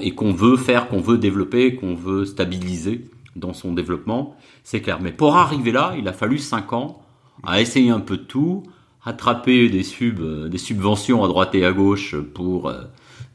et 0.00 0.12
qu'on 0.12 0.32
veut 0.32 0.56
faire, 0.56 0.88
qu'on 0.88 1.00
veut 1.00 1.18
développer, 1.18 1.74
qu'on 1.74 1.94
veut 1.94 2.24
stabiliser 2.24 3.08
dans 3.36 3.52
son 3.52 3.72
développement, 3.72 4.36
c'est 4.62 4.80
clair. 4.80 4.98
Mais 5.00 5.12
pour 5.12 5.36
arriver 5.36 5.72
là, 5.72 5.94
il 5.98 6.06
a 6.08 6.12
fallu 6.12 6.38
5 6.38 6.72
ans 6.72 7.02
à 7.42 7.60
essayer 7.60 7.90
un 7.90 8.00
peu 8.00 8.16
de 8.16 8.22
tout, 8.22 8.62
attraper 9.04 9.68
des, 9.68 9.84
euh, 10.02 10.56
subventions 10.56 11.24
à 11.24 11.28
droite 11.28 11.54
et 11.54 11.64
à 11.64 11.72
gauche 11.72 12.14
pour 12.34 12.68
euh, 12.68 12.82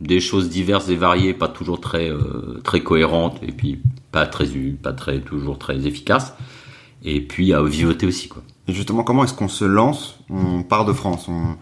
des 0.02 0.20
choses 0.20 0.50
diverses 0.50 0.90
et 0.90 0.96
variées, 0.96 1.34
pas 1.34 1.48
toujours 1.48 1.80
très, 1.80 2.10
euh, 2.10 2.60
très 2.64 2.82
cohérentes 2.82 3.40
et 3.44 3.52
puis 3.52 3.82
pas 4.12 4.26
très, 4.26 4.48
pas 4.82 4.94
très, 4.94 5.20
toujours 5.20 5.60
très 5.60 5.86
efficaces. 5.86 6.34
Et 7.04 7.22
puis 7.22 7.54
à 7.54 7.62
vivoter 7.64 8.06
aussi, 8.06 8.28
quoi. 8.28 8.44
Et 8.68 8.74
justement, 8.74 9.04
comment 9.04 9.24
est-ce 9.24 9.34
qu'on 9.34 9.48
se 9.48 9.66
lance? 9.66 10.20
On 10.30 10.64
part 10.64 10.86
de 10.86 10.94
France, 10.94 11.28
on 11.28 11.56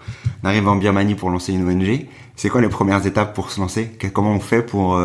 arrive 0.44 0.68
en 0.68 0.76
Birmanie 0.76 1.16
pour 1.16 1.30
lancer 1.30 1.54
une 1.54 1.66
ONG. 1.66 2.06
C'est 2.38 2.48
quoi 2.50 2.62
les 2.62 2.70
premières 2.70 3.06
étapes 3.06 3.36
pour 3.36 3.52
se 3.52 3.60
lancer 3.60 3.92
Comment 4.14 4.32
on 4.32 4.40
fait 4.40 4.62
pour... 4.62 4.98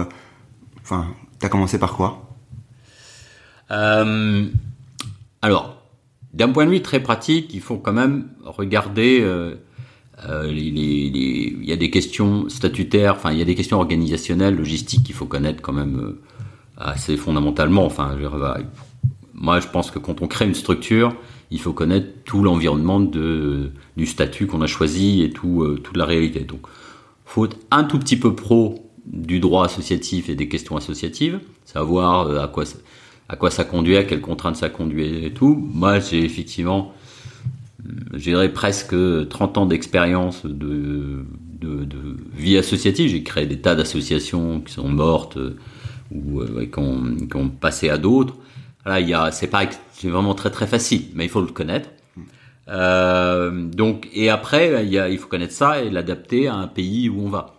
Enfin, 0.82 1.08
t'as 1.40 1.48
commencé 1.48 1.78
par 1.78 1.94
quoi 1.94 2.28
Euh, 3.70 4.46
alors, 5.40 5.82
d'un 6.32 6.50
point 6.50 6.64
de 6.66 6.70
vue 6.70 6.82
très 6.82 7.00
pratique, 7.00 7.52
il 7.52 7.60
faut 7.60 7.76
quand 7.76 7.92
même 7.92 8.28
regarder. 8.44 9.20
Euh, 9.20 9.56
euh, 10.28 10.52
il 10.54 11.64
y 11.64 11.72
a 11.72 11.76
des 11.76 11.90
questions 11.90 12.48
statutaires, 12.48 13.14
enfin 13.16 13.32
il 13.32 13.38
y 13.38 13.42
a 13.42 13.44
des 13.44 13.54
questions 13.54 13.78
organisationnelles, 13.78 14.54
logistiques 14.54 15.04
qu'il 15.04 15.14
faut 15.14 15.26
connaître 15.26 15.62
quand 15.62 15.72
même 15.72 15.98
euh, 15.98 16.20
assez 16.76 17.16
fondamentalement. 17.16 17.84
Enfin, 17.84 18.16
je, 18.20 18.26
moi 19.34 19.58
je 19.58 19.68
pense 19.68 19.90
que 19.90 19.98
quand 19.98 20.22
on 20.22 20.28
crée 20.28 20.46
une 20.46 20.54
structure, 20.54 21.12
il 21.50 21.60
faut 21.60 21.72
connaître 21.72 22.06
tout 22.24 22.42
l'environnement 22.42 23.00
du 23.00 24.06
statut 24.06 24.46
qu'on 24.46 24.62
a 24.62 24.66
choisi 24.66 25.22
et 25.22 25.30
tout, 25.30 25.62
euh, 25.62 25.80
toute 25.82 25.96
la 25.96 26.04
réalité. 26.04 26.40
Donc, 26.40 26.60
faut 27.32 27.48
un 27.70 27.84
tout 27.84 27.98
petit 27.98 28.18
peu 28.18 28.34
pro 28.34 28.90
du 29.06 29.40
droit 29.40 29.64
associatif 29.64 30.28
et 30.28 30.34
des 30.34 30.48
questions 30.48 30.76
associatives, 30.76 31.40
savoir 31.64 32.26
euh, 32.26 32.42
à 32.42 32.46
quoi 32.46 32.64
à 33.30 33.36
quoi 33.36 33.50
ça 33.50 33.64
conduit, 33.64 33.96
à 33.96 34.04
quelles 34.04 34.20
contraintes 34.20 34.56
ça 34.56 34.68
conduit 34.68 35.24
et 35.24 35.32
tout. 35.32 35.66
Moi, 35.72 35.98
j'ai 36.00 36.22
effectivement, 36.22 36.92
je 38.12 38.46
presque 38.48 38.94
30 39.30 39.56
ans 39.56 39.64
d'expérience 39.64 40.44
de, 40.44 41.24
de, 41.58 42.16
vie 42.34 42.58
associative. 42.58 43.08
J'ai 43.08 43.22
créé 43.22 43.46
des 43.46 43.60
tas 43.60 43.74
d'associations 43.74 44.60
qui 44.60 44.74
sont 44.74 44.88
mortes 44.88 45.38
euh, 45.38 45.56
ou 46.10 46.42
euh, 46.42 46.66
qui, 46.66 46.78
ont, 47.36 47.48
passé 47.48 47.88
à 47.88 47.96
d'autres. 47.96 48.34
Là, 48.84 49.00
il 49.00 49.16
c'est 49.32 49.46
pas, 49.46 49.64
vraiment 50.04 50.34
très 50.34 50.50
très 50.50 50.66
facile, 50.66 51.04
mais 51.14 51.24
il 51.24 51.30
faut 51.30 51.40
le 51.40 51.46
connaître. 51.46 51.88
Euh, 52.69 53.69
donc, 53.69 54.09
et 54.12 54.31
après, 54.31 54.87
il, 54.87 55.19
faut 55.19 55.28
connaître 55.28 55.52
ça 55.52 55.83
et 55.83 55.90
l'adapter 55.90 56.49
à 56.49 56.54
un 56.54 56.69
pays 56.69 57.09
où 57.09 57.21
on 57.21 57.28
va. 57.28 57.54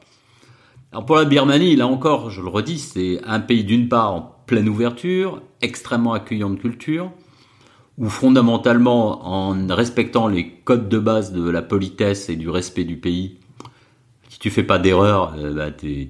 Alors 0.92 1.06
pour 1.06 1.16
la 1.16 1.26
Birmanie, 1.26 1.76
là 1.76 1.88
encore, 1.88 2.30
je 2.30 2.42
le 2.42 2.48
redis, 2.48 2.80
c'est 2.80 3.20
un 3.26 3.40
pays 3.40 3.64
d'une 3.64 3.90
part 3.90 4.14
en 4.14 4.36
pleine 4.46 4.70
ouverture, 4.70 5.42
extrêmement 5.62 6.14
accueillant 6.14 6.52
de 6.52 6.60
culture, 6.60 7.12
où 7.98 8.10
fondamentalement, 8.10 9.28
en 9.28 9.68
respectant 9.76 10.28
les 10.28 10.50
codes 10.50 10.90
de 10.90 11.00
base 11.00 11.32
de 11.32 11.50
la 11.50 11.62
politesse 11.62 12.30
et 12.30 12.36
du 12.36 12.50
respect 12.50 12.84
du 12.84 12.98
pays, 12.98 13.40
si 14.30 14.40
tu 14.40 14.50
fais 14.50 14.64
pas 14.64 14.80
d'erreur, 14.80 15.36
euh, 15.38 15.54
bah 15.54 15.72
t'es, 15.72 16.08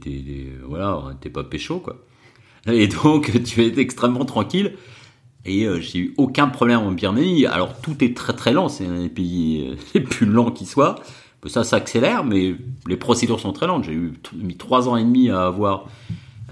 voilà, 0.65 1.01
t'es 1.21 1.29
pas 1.29 1.43
pécho 1.43 1.79
quoi. 1.79 1.97
Et 2.67 2.87
donc 2.87 3.31
tu 3.43 3.63
es 3.63 3.79
extrêmement 3.79 4.25
tranquille. 4.25 4.73
Et 5.45 5.65
euh, 5.65 5.79
j'ai 5.79 5.99
eu 5.99 6.13
aucun 6.17 6.47
problème 6.47 6.79
en 6.79 6.91
Birmanie. 6.91 7.45
Alors 7.45 7.79
tout 7.81 8.03
est 8.03 8.15
très 8.15 8.33
très 8.33 8.53
lent, 8.53 8.69
c'est 8.69 8.85
un 8.85 9.01
des 9.01 9.09
pays 9.09 9.67
euh, 9.69 9.75
les 9.93 10.01
plus 10.01 10.25
lents 10.25 10.51
qui 10.51 10.65
soit. 10.65 10.95
Ça 11.47 11.65
s'accélère, 11.65 12.23
mais 12.23 12.55
les 12.87 12.95
procédures 12.95 13.41
sont 13.41 13.51
très 13.51 13.67
lentes. 13.67 13.83
J'ai 13.83 13.93
eu 13.93 14.13
mis 14.35 14.55
trois 14.55 14.87
ans 14.87 14.95
et 14.95 15.03
demi 15.03 15.29
à 15.29 15.45
avoir 15.45 15.87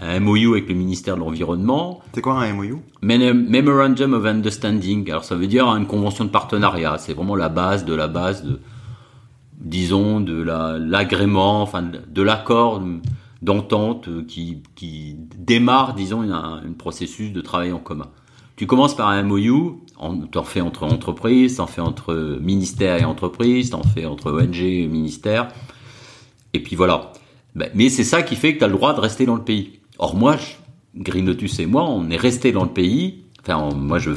un 0.02 0.20
MOU 0.20 0.54
avec 0.54 0.68
le 0.68 0.76
ministère 0.76 1.16
de 1.16 1.22
l'Environnement. 1.22 2.02
C'est 2.14 2.22
quoi 2.22 2.34
un 2.44 2.54
MOU 2.54 2.82
Memorandum 3.02 4.14
of 4.14 4.26
Understanding. 4.26 5.10
Alors 5.10 5.24
ça 5.24 5.36
veut 5.36 5.48
dire 5.48 5.68
une 5.68 5.88
convention 5.88 6.26
de 6.26 6.30
partenariat. 6.30 6.98
C'est 6.98 7.14
vraiment 7.14 7.38
la 7.38 7.48
base 7.48 7.86
de 7.86 7.94
la 7.94 8.10
base 8.10 8.44
de, 8.44 8.60
disons, 9.62 10.20
de 10.20 10.42
l'agrément, 10.42 11.62
enfin 11.62 11.84
de 11.84 12.22
l'accord 12.22 12.82
d'entente 13.42 14.26
qui, 14.28 14.62
qui 14.76 15.16
démarre, 15.38 15.94
disons, 15.94 16.22
un, 16.22 16.62
processus 16.78 17.32
de 17.32 17.42
travail 17.42 17.72
en 17.72 17.80
commun. 17.80 18.10
Tu 18.62 18.68
commences 18.68 18.96
par 18.96 19.10
un 19.10 19.24
MOU, 19.24 19.82
t'en 20.32 20.44
fais 20.44 20.62
entre 20.62 20.84
entreprises, 20.84 21.56
t'en 21.56 21.66
fais 21.66 21.82
entre 21.82 22.38
ministère 22.40 23.02
et 23.02 23.06
entreprise, 23.06 23.72
t'en 23.72 23.82
fais 23.82 24.06
entre 24.06 24.32
ONG 24.32 24.58
et 24.58 24.86
ministère. 24.86 25.48
Et 26.54 26.62
puis 26.62 26.76
voilà. 26.76 27.12
Ben, 27.56 27.72
mais 27.74 27.90
c'est 27.90 28.04
ça 28.04 28.22
qui 28.22 28.36
fait 28.36 28.54
que 28.54 28.60
tu 28.60 28.64
as 28.64 28.68
le 28.68 28.76
droit 28.76 28.94
de 28.94 29.00
rester 29.00 29.26
dans 29.26 29.34
le 29.34 29.42
pays. 29.42 29.80
Or 29.98 30.16
moi, 30.16 30.38
Green 30.96 31.26
Lotus 31.26 31.58
et 31.58 31.66
moi, 31.66 31.90
on 31.90 32.12
est 32.12 32.18
resté 32.18 32.52
dans 32.52 32.64
le 32.64 32.70
pays. 32.70 33.24
Enfin, 33.42 33.74
moi, 33.74 33.98
je, 33.98 34.12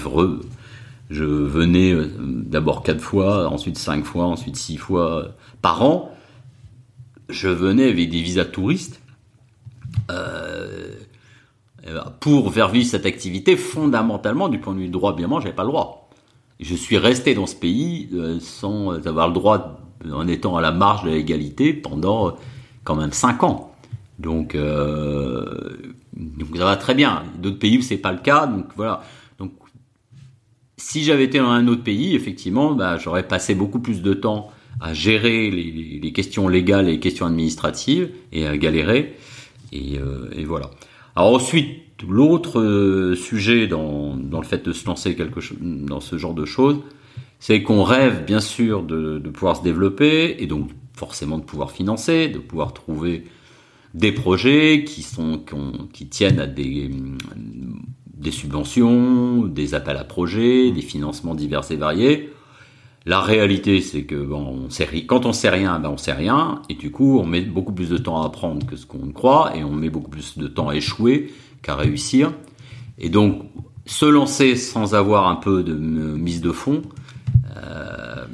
je 1.09 1.25
venais 1.25 1.93
euh, 1.93 2.13
d'abord 2.19 2.83
quatre 2.83 3.01
fois, 3.01 3.49
ensuite 3.49 3.79
cinq 3.79 4.05
fois, 4.05 4.27
ensuite 4.27 4.57
six 4.57 4.77
fois 4.77 5.25
euh, 5.25 5.29
par 5.63 5.83
an. 5.83 6.15
Je 7.31 7.49
venais 7.49 7.89
avec 7.89 8.11
des 8.11 8.21
visas 8.21 8.45
touristes 8.45 9.01
euh, 10.11 10.91
pour 12.21 12.53
faire 12.53 12.69
vivre 12.69 12.87
cette 12.87 13.07
activité. 13.07 13.57
Fondamentalement, 13.57 14.49
du 14.49 14.59
point 14.59 14.75
de 14.75 14.79
vue 14.79 14.87
du 14.87 14.91
droit, 14.91 15.15
bien 15.15 15.27
moi, 15.27 15.41
j'avais 15.41 15.55
pas 15.55 15.65
le 15.65 15.71
droit. 15.71 16.09
Je 16.61 16.75
suis 16.75 16.97
resté 16.97 17.35
dans 17.35 17.47
ce 17.47 17.57
pays 17.57 18.09
sans 18.41 18.93
avoir 19.07 19.29
le 19.29 19.35
droit, 19.35 19.81
en 20.13 20.27
étant 20.29 20.57
à 20.57 20.61
la 20.61 20.73
marge 20.73 21.05
de 21.05 21.11
l'égalité 21.11 21.73
pendant 21.73 22.37
quand 22.85 22.97
même 22.97 23.13
cinq 23.13 23.43
ans. 23.43 23.75
Donc, 24.19 24.55
euh, 24.55 25.95
donc 26.17 26.57
ça 26.57 26.65
va 26.65 26.77
très 26.77 26.95
bien. 26.95 27.25
D'autres 27.39 27.59
pays 27.59 27.79
où 27.79 27.83
c'est 27.83 27.97
pas 27.97 28.13
le 28.13 28.21
cas, 28.21 28.47
donc 28.47 28.67
voilà. 28.77 29.03
Donc, 29.39 29.53
si 30.77 31.03
j'avais 31.03 31.25
été 31.25 31.39
dans 31.39 31.51
un 31.51 31.67
autre 31.67 31.83
pays, 31.83 32.15
effectivement, 32.15 32.75
bah, 32.75 32.97
j'aurais 32.99 33.27
passé 33.27 33.55
beaucoup 33.55 33.81
plus 33.81 34.03
de 34.03 34.15
temps 34.15 34.51
à 34.81 34.93
gérer 34.93 35.51
les, 35.51 36.13
questions 36.13 36.49
légales 36.49 36.89
et 36.89 36.93
les 36.93 37.01
questions 37.01 37.27
administratives 37.27 38.11
et 38.33 38.47
à 38.47 38.57
galérer. 38.57 39.17
Euh, 39.73 40.31
et 40.33 40.45
voilà. 40.45 40.71
Alors 41.17 41.35
ensuite, 41.35 42.03
l'autre 42.09 42.61
euh, 42.61 43.15
sujet 43.15 43.67
dans, 43.67 44.17
le 44.17 44.43
fait 44.43 44.65
de 44.65 44.73
se 44.73 44.87
lancer 44.87 45.17
dans 45.61 46.01
ce 46.01 46.19
genre 46.19 46.35
de 46.35 46.45
choses, 46.45 46.79
c'est 47.39 47.63
qu'on 47.63 47.83
rêve 47.83 48.25
bien 48.25 48.41
sûr 48.41 48.83
de, 48.83 49.19
pouvoir 49.33 49.57
se 49.57 49.63
développer 49.63 50.37
et 50.39 50.47
donc 50.47 50.71
forcément 50.95 51.39
de 51.39 51.45
pouvoir 51.45 51.71
financer, 51.71 52.29
de 52.29 52.39
pouvoir 52.39 52.73
trouver 52.73 53.25
des 53.95 54.13
projets 54.13 54.85
qui 54.85 56.07
tiennent 56.09 56.41
à 56.41 56.47
des 56.47 56.91
subventions, 58.31 59.43
des 59.43 59.75
appels 59.75 59.97
à 59.97 60.05
projets, 60.05 60.73
des 60.73 60.83
financements 60.83 61.35
divers 61.35 61.71
et 61.71 61.77
variés. 61.77 62.31
La 63.07 63.21
réalité, 63.21 63.83
c'est 63.83 64.05
que 64.05 64.15
bon, 64.15 64.65
on 64.67 64.71
sait, 64.71 65.05
quand 65.05 65.27
on 65.27 65.33
sait 65.33 65.51
rien, 65.51 65.79
ben 65.79 65.91
on 65.91 65.99
sait 65.99 66.13
rien, 66.13 66.63
et 66.71 66.75
du 66.75 66.91
coup, 66.91 67.19
on 67.19 67.27
met 67.27 67.43
beaucoup 67.43 67.73
plus 67.73 67.91
de 67.91 67.99
temps 67.99 68.23
à 68.23 68.27
apprendre 68.27 68.67
que 68.67 68.77
ce 68.77 68.87
qu'on 68.87 69.13
croit, 69.13 69.55
et 69.57 69.63
on 69.63 69.73
met 69.73 69.91
beaucoup 69.91 70.11
plus 70.11 70.39
de 70.39 70.47
temps 70.49 70.71
à 70.71 70.75
échouer 70.75 71.33
qu'à 71.63 71.77
réussir. 71.77 72.33
Et 72.99 73.11
donc, 73.11 73.43
se 73.87 74.07
lancer 74.07 74.57
sans 74.57 74.95
avoir 74.95 75.29
un 75.29 75.37
peu 75.37 75.63
de 75.63 75.75
mise 75.75 76.41
de 76.41 76.53
fond, 76.53 76.83
euh, 77.57 78.25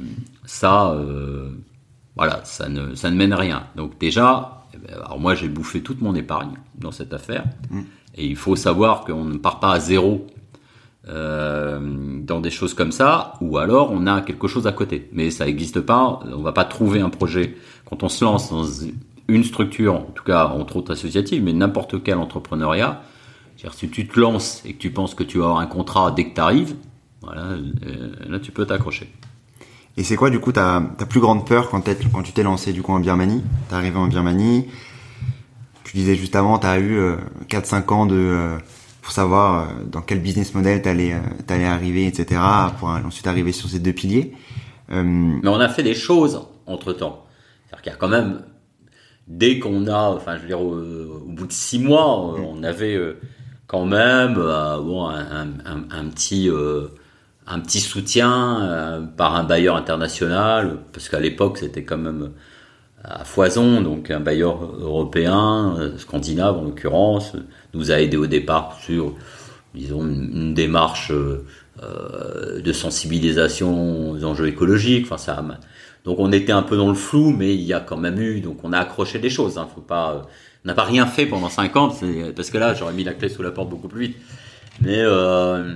ça, 0.45 0.91
euh, 0.91 1.49
voilà, 2.15 2.41
ça 2.45 2.69
ne, 2.69 2.95
ça 2.95 3.11
ne 3.11 3.15
mène 3.15 3.33
à 3.33 3.37
rien. 3.37 3.63
Donc 3.75 3.97
déjà, 3.99 4.65
alors 4.91 5.19
moi 5.19 5.35
j'ai 5.35 5.47
bouffé 5.47 5.81
toute 5.81 6.01
mon 6.01 6.15
épargne 6.15 6.53
dans 6.75 6.91
cette 6.91 7.13
affaire. 7.13 7.45
Mm. 7.69 7.81
Et 8.15 8.25
il 8.27 8.35
faut 8.35 8.55
savoir 8.55 9.05
qu'on 9.05 9.25
ne 9.25 9.37
part 9.37 9.59
pas 9.59 9.73
à 9.73 9.79
zéro 9.79 10.27
euh, 11.07 11.79
dans 12.21 12.39
des 12.39 12.51
choses 12.51 12.73
comme 12.73 12.91
ça, 12.91 13.33
ou 13.41 13.57
alors 13.57 13.91
on 13.91 14.05
a 14.05 14.21
quelque 14.21 14.47
chose 14.47 14.67
à 14.67 14.71
côté. 14.71 15.09
Mais 15.13 15.31
ça 15.31 15.45
n'existe 15.45 15.81
pas. 15.81 16.19
On 16.31 16.41
va 16.41 16.51
pas 16.51 16.65
trouver 16.65 17.01
un 17.01 17.09
projet 17.09 17.55
quand 17.85 18.03
on 18.03 18.09
se 18.09 18.23
lance 18.23 18.51
dans 18.51 18.65
une 19.27 19.43
structure, 19.43 19.95
en 19.95 20.11
tout 20.13 20.23
cas 20.23 20.47
entre 20.47 20.77
autres 20.77 20.91
associative, 20.91 21.43
mais 21.43 21.53
n'importe 21.53 22.03
quel 22.03 22.17
entrepreneuriat. 22.17 23.01
si 23.73 23.89
tu 23.89 24.07
te 24.07 24.19
lances 24.19 24.61
et 24.65 24.73
que 24.73 24.79
tu 24.79 24.91
penses 24.91 25.15
que 25.15 25.23
tu 25.23 25.39
vas 25.39 25.45
avoir 25.45 25.59
un 25.59 25.65
contrat 25.65 26.11
dès 26.11 26.25
que 26.29 26.35
tu 26.35 26.41
arrives, 26.41 26.75
euh, 27.27 27.61
là 28.27 28.39
tu 28.39 28.51
peux 28.51 28.65
t'accrocher. 28.65 29.11
Et 29.97 30.03
c'est 30.03 30.15
quoi 30.15 30.29
du 30.29 30.39
coup 30.39 30.51
ta, 30.51 30.81
plus 31.09 31.19
grande 31.19 31.45
peur 31.45 31.69
quand, 31.69 31.81
tu 31.81 32.31
t'es 32.31 32.43
lancé 32.43 32.73
du 32.73 32.81
coup 32.81 32.93
en 32.93 32.99
Birmanie? 32.99 33.43
T'es 33.69 33.75
arrivé 33.75 33.97
en 33.97 34.07
Birmanie, 34.07 34.67
tu 35.83 35.97
disais 35.97 36.15
juste 36.15 36.35
avant, 36.35 36.59
tu 36.59 36.67
as 36.67 36.79
eu 36.79 36.99
4-5 37.49 37.75
euh, 37.75 37.93
ans 37.93 38.05
de 38.05 38.15
euh, 38.15 38.57
pour 39.01 39.11
savoir 39.11 39.69
euh, 39.69 39.83
dans 39.85 40.01
quel 40.01 40.19
business 40.19 40.53
model 40.53 40.81
t'allais 40.81 41.15
allais 41.49 41.65
arriver, 41.65 42.07
etc. 42.07 42.39
pour 42.79 42.89
ensuite 42.89 43.27
arriver 43.27 43.51
sur 43.51 43.69
ces 43.69 43.79
deux 43.79 43.93
piliers. 43.93 44.33
Mais 44.89 45.47
on 45.47 45.59
a 45.59 45.69
fait 45.69 45.83
des 45.83 45.93
choses 45.93 46.41
entre 46.65 46.91
temps. 46.91 47.25
C'est-à-dire 47.65 47.81
qu'il 47.81 47.91
y 47.93 47.95
a 47.95 47.97
quand 47.97 48.09
même 48.09 48.41
dès 49.27 49.57
qu'on 49.59 49.87
a, 49.87 50.09
enfin 50.09 50.35
je 50.35 50.41
veux 50.41 50.47
dire 50.47 50.61
au, 50.61 51.23
bout 51.27 51.47
de 51.47 51.53
six 51.53 51.79
mois, 51.79 52.35
mm. 52.37 52.43
on 52.43 52.63
avait 52.63 52.99
quand 53.67 53.85
même 53.85 54.33
bon 54.33 55.07
un, 55.07 55.47
un, 55.65 55.87
un 55.89 56.05
petit 56.09 56.49
un 57.47 57.59
petit 57.59 57.79
soutien 57.79 58.61
euh, 58.61 59.01
par 59.01 59.35
un 59.35 59.43
bailleur 59.43 59.75
international, 59.75 60.77
parce 60.93 61.09
qu'à 61.09 61.19
l'époque 61.19 61.57
c'était 61.57 61.83
quand 61.83 61.97
même 61.97 62.31
à 63.03 63.23
foison, 63.23 63.81
donc 63.81 64.11
un 64.11 64.19
bailleur 64.19 64.63
européen, 64.79 65.75
euh, 65.79 65.97
scandinave 65.97 66.57
en 66.57 66.63
l'occurrence, 66.63 67.33
nous 67.73 67.91
a 67.91 67.99
aidé 67.99 68.17
au 68.17 68.27
départ 68.27 68.77
sur, 68.81 69.15
disons, 69.73 70.05
une, 70.05 70.53
démarche 70.53 71.11
euh, 71.11 72.61
de 72.61 72.73
sensibilisation 72.73 74.11
aux 74.11 74.23
enjeux 74.23 74.47
écologiques. 74.47 75.05
Enfin, 75.05 75.17
ça, 75.17 75.43
donc 76.03 76.19
on 76.19 76.31
était 76.31 76.51
un 76.51 76.63
peu 76.63 76.77
dans 76.77 76.89
le 76.89 76.95
flou, 76.95 77.31
mais 77.31 77.53
il 77.53 77.61
y 77.61 77.73
a 77.73 77.79
quand 77.79 77.97
même 77.97 78.19
eu, 78.19 78.41
donc 78.41 78.63
on 78.63 78.73
a 78.73 78.79
accroché 78.79 79.19
des 79.19 79.29
choses. 79.29 79.57
Hein, 79.57 79.67
faut 79.73 79.81
pas, 79.81 80.27
on 80.63 80.67
n'a 80.67 80.73
pas 80.73 80.83
rien 80.83 81.05
fait 81.05 81.25
pendant 81.25 81.49
cinq 81.49 81.75
ans, 81.75 81.93
parce 82.35 82.49
que 82.49 82.57
là 82.57 82.73
j'aurais 82.73 82.93
mis 82.93 83.03
la 83.03 83.13
clé 83.13 83.29
sous 83.29 83.43
la 83.43 83.51
porte 83.51 83.69
beaucoup 83.69 83.87
plus 83.87 84.07
vite. 84.07 84.17
Mais 84.81 84.99
euh, 84.99 85.75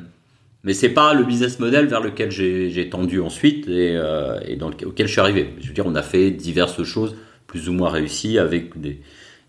mais 0.65 0.73
c'est 0.73 0.89
pas 0.89 1.13
le 1.13 1.23
business 1.23 1.60
model 1.60 1.86
vers 1.86 2.01
lequel 2.01 2.32
j'ai 2.32 2.89
tendu 2.89 3.21
ensuite 3.21 3.67
et, 3.67 3.95
euh, 3.95 4.39
et 4.45 4.56
dans 4.58 4.69
auquel 4.69 5.08
je 5.08 5.12
suis 5.12 5.21
arrivé. 5.21 5.54
Je 5.62 5.67
veux 5.67 5.73
dire, 5.73 5.86
on 5.88 5.95
a 5.95 6.01
fait 6.01 6.32
diverses 6.32 6.84
choses 6.84 7.15
plus 7.47 7.69
ou 7.69 7.73
moins 7.73 7.89
réussies 7.89 8.39
avec 8.39 8.80
des, 8.80 8.99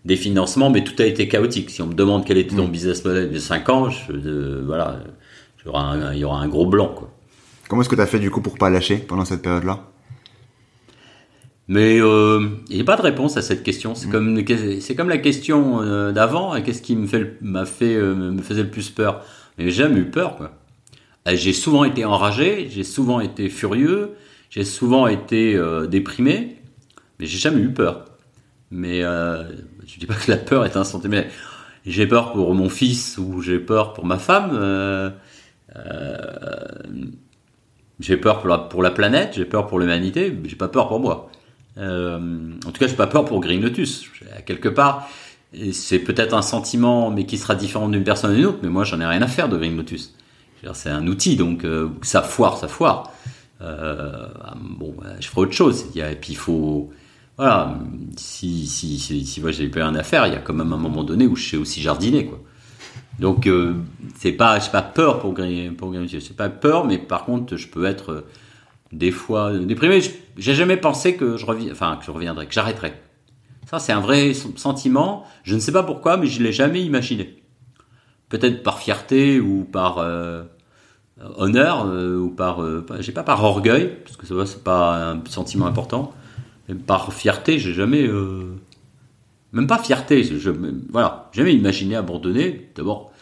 des 0.05 0.15
financements, 0.15 0.69
mais 0.69 0.83
tout 0.83 0.93
a 1.01 1.05
été 1.05 1.27
chaotique. 1.27 1.71
Si 1.71 1.81
on 1.81 1.87
me 1.87 1.93
demande 1.93 2.23
quel 2.25 2.37
était 2.37 2.55
ton 2.55 2.67
mm. 2.67 2.71
business 2.71 3.03
model 3.03 3.31
de 3.31 3.39
5 3.39 3.69
ans, 3.69 3.89
je, 3.89 4.61
voilà, 4.63 4.99
il 5.65 6.19
y 6.19 6.23
aura 6.23 6.39
un 6.39 6.47
gros 6.47 6.67
blanc. 6.67 6.93
Quoi. 6.95 7.11
Comment 7.67 7.81
est-ce 7.81 7.89
que 7.89 7.95
tu 7.95 8.01
as 8.01 8.07
fait 8.07 8.19
du 8.19 8.31
coup 8.31 8.41
pour 8.41 8.57
pas 8.57 8.69
lâcher 8.69 8.97
pendant 8.97 9.25
cette 9.25 9.41
période-là? 9.41 9.83
Mais 11.67 11.99
euh, 11.99 12.47
il 12.69 12.75
n'y 12.75 12.81
a 12.81 12.85
pas 12.85 12.95
de 12.95 13.01
réponse 13.01 13.35
à 13.35 13.41
cette 13.41 13.63
question. 13.63 13.95
C'est 13.95 14.07
mm. 14.07 14.11
comme 14.11 14.79
c'est 14.79 14.95
comme 14.95 15.09
la 15.09 15.17
question 15.17 15.81
euh, 15.81 16.11
d'avant. 16.13 16.61
Qu'est-ce 16.61 16.81
qui 16.81 16.95
me 16.95 17.07
fait 17.07 17.37
m'a 17.41 17.65
fait 17.65 17.95
euh, 17.95 18.13
me 18.13 18.41
faisait 18.41 18.63
le 18.63 18.69
plus 18.69 18.89
peur? 18.89 19.25
Mais 19.57 19.65
j'ai 19.65 19.71
jamais 19.71 19.99
eu 19.99 20.05
peur 20.05 20.37
quoi. 20.37 20.51
J'ai 21.33 21.53
souvent 21.53 21.83
été 21.83 22.05
enragé, 22.05 22.69
j'ai 22.69 22.83
souvent 22.83 23.19
été 23.19 23.49
furieux, 23.49 24.11
j'ai 24.49 24.63
souvent 24.63 25.07
été 25.07 25.59
déprimé, 25.89 26.57
mais 27.19 27.25
j'ai 27.25 27.37
jamais 27.37 27.61
eu 27.61 27.73
peur. 27.73 28.05
Mais 28.71 29.01
je 29.01 29.99
dis 29.99 30.05
pas 30.05 30.13
que 30.13 30.31
la 30.31 30.37
peur 30.37 30.65
est 30.65 30.83
sentiment. 30.83 31.23
J'ai 31.85 32.07
peur 32.07 32.33
pour 32.33 32.53
mon 32.53 32.69
fils 32.69 33.17
ou 33.17 33.41
j'ai 33.41 33.59
peur 33.59 33.93
pour 33.93 34.05
ma 34.05 34.19
femme. 34.19 35.13
j'ai 37.99 38.17
peur 38.17 38.67
pour 38.69 38.81
la, 38.81 38.91
planète, 38.91 39.33
j'ai 39.35 39.45
peur 39.45 39.67
pour 39.67 39.79
l'humanité, 39.79 40.37
j'ai 40.45 40.55
pas 40.55 40.69
peur 40.69 40.87
pour 40.87 40.99
moi. 40.99 41.29
Euh, 41.77 42.19
en 42.65 42.71
tout 42.71 42.79
cas, 42.79 42.87
j'ai 42.87 42.95
pas 42.95 43.07
peur 43.07 43.25
pour 43.25 43.39
Green 43.39 43.61
Lotus. 43.61 44.05
Quelque 44.45 44.69
part, 44.69 45.07
c'est 45.71 45.99
peut-être 45.99 46.33
un 46.33 46.41
sentiment, 46.41 47.11
mais 47.11 47.25
qui 47.25 47.37
sera 47.37 47.55
différent 47.55 47.89
d'une 47.89 48.03
personne 48.03 48.31
à 48.31 48.35
une 48.35 48.45
autre. 48.45 48.59
Mais 48.63 48.69
moi, 48.69 48.83
j'en 48.83 48.99
ai 48.99 49.05
rien 49.05 49.21
à 49.21 49.27
faire 49.27 49.49
de 49.49 49.57
Green 49.57 49.77
Lotus. 49.77 50.13
C'est 50.73 50.89
un 50.89 51.07
outil, 51.07 51.35
donc 51.35 51.63
euh, 51.63 51.89
ça 52.01 52.21
foire, 52.21 52.57
ça 52.57 52.67
foire. 52.67 53.11
Euh, 53.61 54.27
bon, 54.55 54.95
je 55.19 55.27
ferai 55.27 55.41
autre 55.41 55.53
chose. 55.53 55.85
Et 55.95 56.15
puis 56.15 56.33
il 56.33 56.37
faut, 56.37 56.91
voilà, 57.37 57.77
si 58.17 58.67
si 58.67 58.99
si, 58.99 59.41
moi 59.41 59.51
j'ai 59.51 59.69
pas 59.69 59.81
rien 59.81 59.95
à 59.95 60.03
faire, 60.03 60.27
il 60.27 60.33
y 60.33 60.35
a 60.35 60.39
quand 60.39 60.53
même 60.53 60.73
un 60.73 60.77
moment 60.77 61.03
donné 61.03 61.25
où 61.27 61.35
je 61.35 61.49
sais 61.49 61.57
aussi 61.57 61.81
jardiner, 61.81 62.25
quoi. 62.25 62.39
Donc 63.19 63.49
c'est 64.19 64.31
pas, 64.33 64.59
pas 64.59 64.81
peur 64.83 65.19
pour 65.19 65.33
Green, 65.33 65.75
pour. 65.75 65.93
C'est 66.07 66.35
pas 66.35 66.49
peur, 66.49 66.85
mais 66.85 66.97
par 66.99 67.25
contre, 67.25 67.55
je 67.55 67.67
peux 67.67 67.85
être 67.85 68.25
des 68.91 69.11
fois 69.11 69.57
déprimé. 69.57 70.01
J'ai 70.37 70.53
jamais 70.53 70.77
pensé 70.77 71.15
que 71.15 71.37
je 71.37 71.45
reviens, 71.45 71.71
enfin 71.71 71.97
que 71.97 72.05
je 72.05 72.11
reviendrais, 72.11 72.45
que 72.45 72.53
j'arrêterais. 72.53 73.01
Ça, 73.69 73.79
c'est 73.79 73.91
un 73.91 73.99
vrai 73.99 74.33
sentiment. 74.33 75.25
Je 75.43 75.55
ne 75.55 75.59
sais 75.59 75.73
pas 75.73 75.83
pourquoi, 75.83 76.17
mais 76.17 76.27
je 76.27 76.41
l'ai 76.41 76.53
jamais 76.53 76.81
imaginé. 76.83 77.43
Peut-être 78.29 78.63
par 78.63 78.79
fierté 78.79 79.39
ou 79.39 79.63
par 79.63 79.99
euh, 79.99 80.43
honneur 81.37 81.85
euh, 81.85 82.17
ou 82.17 82.29
par, 82.29 82.61
euh, 82.61 82.85
j'ai 82.99 83.11
pas 83.11 83.23
par 83.23 83.43
orgueil, 83.43 83.97
parce 84.03 84.17
que 84.17 84.27
ça 84.27 84.45
c'est 84.45 84.63
pas 84.63 85.11
un 85.11 85.23
sentiment 85.27 85.65
important. 85.65 86.13
Mais 86.67 86.75
par 86.75 87.13
fierté, 87.13 87.59
j'ai 87.59 87.73
jamais, 87.73 88.09
même 89.53 89.67
pas 89.67 89.77
fierté. 89.77 90.23
Je, 90.23 90.49
voilà, 90.91 91.29
jamais 91.31 91.53
imaginé 91.53 91.95
abandonner. 91.95 92.69
D'abord, 92.75 93.13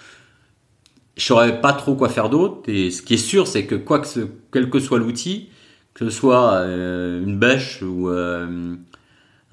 je 1.16 1.24
saurais 1.24 1.62
pas 1.62 1.74
trop 1.74 1.96
quoi 1.96 2.10
faire 2.10 2.30
d'autre. 2.30 2.68
Et 2.68 2.90
ce 2.90 3.04
qui 3.04 3.14
est 3.14 3.18
sûr, 3.18 3.46
c'est 3.46 3.68
que 3.68 3.76
quoi 3.76 4.00
que 4.00 4.08
ce, 4.08 4.22
quel 4.52 4.72
que 4.72 4.80
soit 4.80 4.98
l'outil, 4.98 5.50
que 5.94 6.10
ce 6.10 6.12
soit 6.12 6.64
une 6.66 7.38
bêche 7.38 7.84
ou 7.84 8.10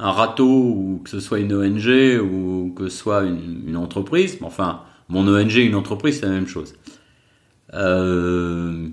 un 0.03 0.11
râteau 0.11 0.49
ou 0.49 1.01
que 1.05 1.11
ce 1.11 1.21
soit 1.21 1.38
une 1.38 1.53
ONG 1.53 2.21
ou 2.21 2.73
que 2.75 2.88
ce 2.88 2.97
soit 2.97 3.23
une, 3.23 3.77
entreprise, 3.77 4.38
enfin, 4.43 4.83
mon 5.12 5.29
ONG, 5.29 5.55
une 5.55 5.75
entreprise, 5.75 6.20
c'est 6.20 6.27
la 6.27 6.33
même 6.33 6.48
chose. 6.48 6.75
Euh, 7.75 8.88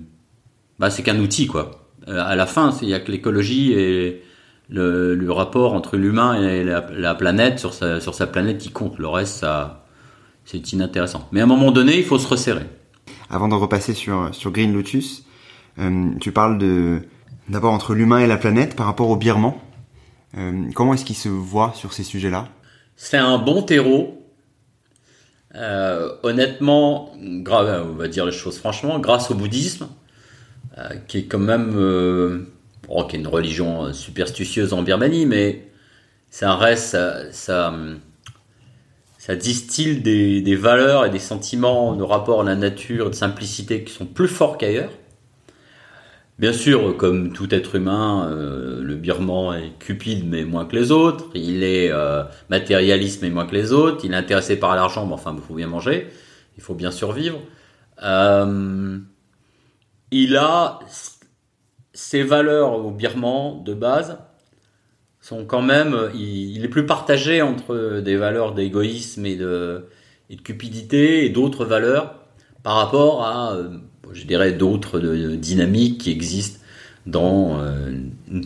bah, 0.78 0.90
c'est 0.90 1.02
qu'un 1.02 1.18
outil, 1.18 1.46
quoi. 1.46 1.88
à 2.06 2.36
la 2.36 2.46
fin, 2.46 2.74
il 2.82 2.88
y 2.88 2.94
a 2.94 3.00
que 3.00 3.10
l'écologie 3.10 3.72
et 3.72 4.22
le, 4.68 5.30
rapport 5.30 5.74
entre 5.74 5.96
l'humain 5.96 6.40
et 6.40 6.64
la, 6.64 7.14
planète 7.14 7.58
sur 7.58 7.74
sa, 7.74 8.00
sur 8.00 8.14
sa 8.14 8.26
planète 8.26 8.58
qui 8.58 8.70
compte. 8.70 8.98
Le 8.98 9.08
reste, 9.08 9.38
ça, 9.38 9.84
c'est 10.44 10.72
inintéressant. 10.72 11.28
Mais 11.32 11.40
à 11.40 11.44
un 11.44 11.46
moment 11.46 11.72
donné, 11.72 11.98
il 11.98 12.04
faut 12.04 12.18
se 12.18 12.28
resserrer. 12.28 12.66
Avant 13.28 13.48
de 13.48 13.54
repasser 13.54 13.94
sur, 13.94 14.34
sur 14.34 14.52
Green 14.52 14.72
Lotus, 14.72 15.24
tu 16.20 16.32
parles 16.32 16.58
de, 16.58 17.02
d'abord 17.50 17.72
entre 17.72 17.94
l'humain 17.94 18.18
et 18.18 18.26
la 18.26 18.36
planète 18.36 18.76
par 18.76 18.86
rapport 18.86 19.10
au 19.10 19.16
Birman. 19.16 19.54
Euh, 20.36 20.70
comment 20.74 20.94
est-ce 20.94 21.04
qu'il 21.04 21.16
se 21.16 21.28
voit 21.28 21.72
sur 21.74 21.92
ces 21.92 22.04
sujets-là? 22.04 22.48
C'est 22.96 23.18
un 23.18 23.38
bon 23.38 23.62
terreau. 23.62 24.19
Euh, 25.56 26.14
honnêtement, 26.22 27.12
on 27.18 27.94
va 27.94 28.08
dire 28.08 28.24
les 28.24 28.32
choses 28.32 28.58
franchement, 28.58 28.98
grâce 28.98 29.30
au 29.30 29.34
bouddhisme, 29.34 29.88
euh, 30.78 30.88
qui 31.08 31.18
est 31.18 31.24
quand 31.24 31.38
même 31.38 32.46
oh, 32.88 33.04
qui 33.04 33.16
est 33.16 33.18
une 33.18 33.26
religion 33.26 33.92
superstitieuse 33.92 34.72
en 34.72 34.82
Birmanie, 34.82 35.26
mais 35.26 35.68
ça 36.30 36.54
reste, 36.54 36.96
ça, 37.32 37.74
ça, 39.18 39.34
distille 39.34 40.00
des, 40.00 40.40
des, 40.40 40.56
valeurs 40.56 41.04
et 41.04 41.10
des 41.10 41.18
sentiments 41.18 41.96
de 41.96 42.04
rapport 42.04 42.42
à 42.42 42.44
la 42.44 42.54
nature, 42.54 43.10
de 43.10 43.14
simplicité 43.14 43.82
qui 43.82 43.92
sont 43.92 44.06
plus 44.06 44.28
forts 44.28 44.56
qu'ailleurs. 44.56 44.92
Bien 46.40 46.54
sûr, 46.54 46.96
comme 46.96 47.34
tout 47.34 47.54
être 47.54 47.74
humain, 47.74 48.30
euh, 48.30 48.80
le 48.82 48.94
birman 48.96 49.58
est 49.58 49.78
cupide 49.78 50.26
mais 50.26 50.44
moins 50.44 50.64
que 50.64 50.74
les 50.74 50.90
autres, 50.90 51.26
il 51.34 51.62
est 51.62 51.92
euh, 51.92 52.24
matérialiste 52.48 53.20
mais 53.20 53.28
moins 53.28 53.46
que 53.46 53.54
les 53.54 53.72
autres, 53.72 54.06
il 54.06 54.14
est 54.14 54.16
intéressé 54.16 54.58
par 54.58 54.74
l'argent, 54.74 55.04
mais 55.04 55.12
enfin 55.12 55.36
il 55.36 55.42
faut 55.42 55.54
bien 55.54 55.66
manger, 55.66 56.08
il 56.56 56.62
faut 56.62 56.74
bien 56.74 56.90
survivre. 56.90 57.38
Euh, 58.02 58.98
il 60.12 60.34
a 60.38 60.78
ses 61.92 62.22
valeurs 62.22 62.72
au 62.86 62.90
birman 62.90 63.62
de 63.62 63.74
base 63.74 64.16
sont 65.20 65.44
quand 65.44 65.60
même, 65.60 65.94
il, 66.14 66.64
est 66.64 66.68
plus 66.68 66.86
partagé 66.86 67.42
entre 67.42 68.00
des 68.00 68.16
valeurs 68.16 68.54
d'égoïsme 68.54 69.26
et 69.26 69.36
de, 69.36 69.88
et 70.30 70.36
de 70.36 70.40
cupidité 70.40 71.26
et 71.26 71.28
d'autres 71.28 71.66
valeurs 71.66 72.14
par 72.62 72.76
rapport 72.76 73.26
à 73.26 73.58
je 74.12 74.24
dirais, 74.24 74.52
d'autres 74.52 74.98
dynamiques 75.36 75.98
qui 75.98 76.10
existent 76.10 76.60
dans, 77.06 77.60
euh, 77.60 77.92
je 78.30 78.40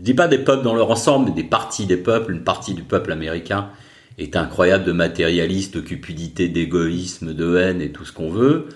dis 0.00 0.14
pas 0.14 0.28
des 0.28 0.38
peuples 0.38 0.64
dans 0.64 0.74
leur 0.74 0.90
ensemble, 0.90 1.26
mais 1.26 1.34
des 1.34 1.48
parties 1.48 1.86
des 1.86 1.96
peuples. 1.96 2.32
Une 2.32 2.44
partie 2.44 2.74
du 2.74 2.82
peuple 2.82 3.12
américain 3.12 3.70
est 4.18 4.36
incroyable 4.36 4.84
de 4.84 4.92
matérialisme, 4.92 5.72
de 5.72 5.80
cupidité, 5.80 6.48
d'égoïsme, 6.48 7.34
de 7.34 7.56
haine 7.56 7.80
et 7.80 7.92
tout 7.92 8.04
ce 8.04 8.12
qu'on 8.12 8.30
veut. 8.30 8.68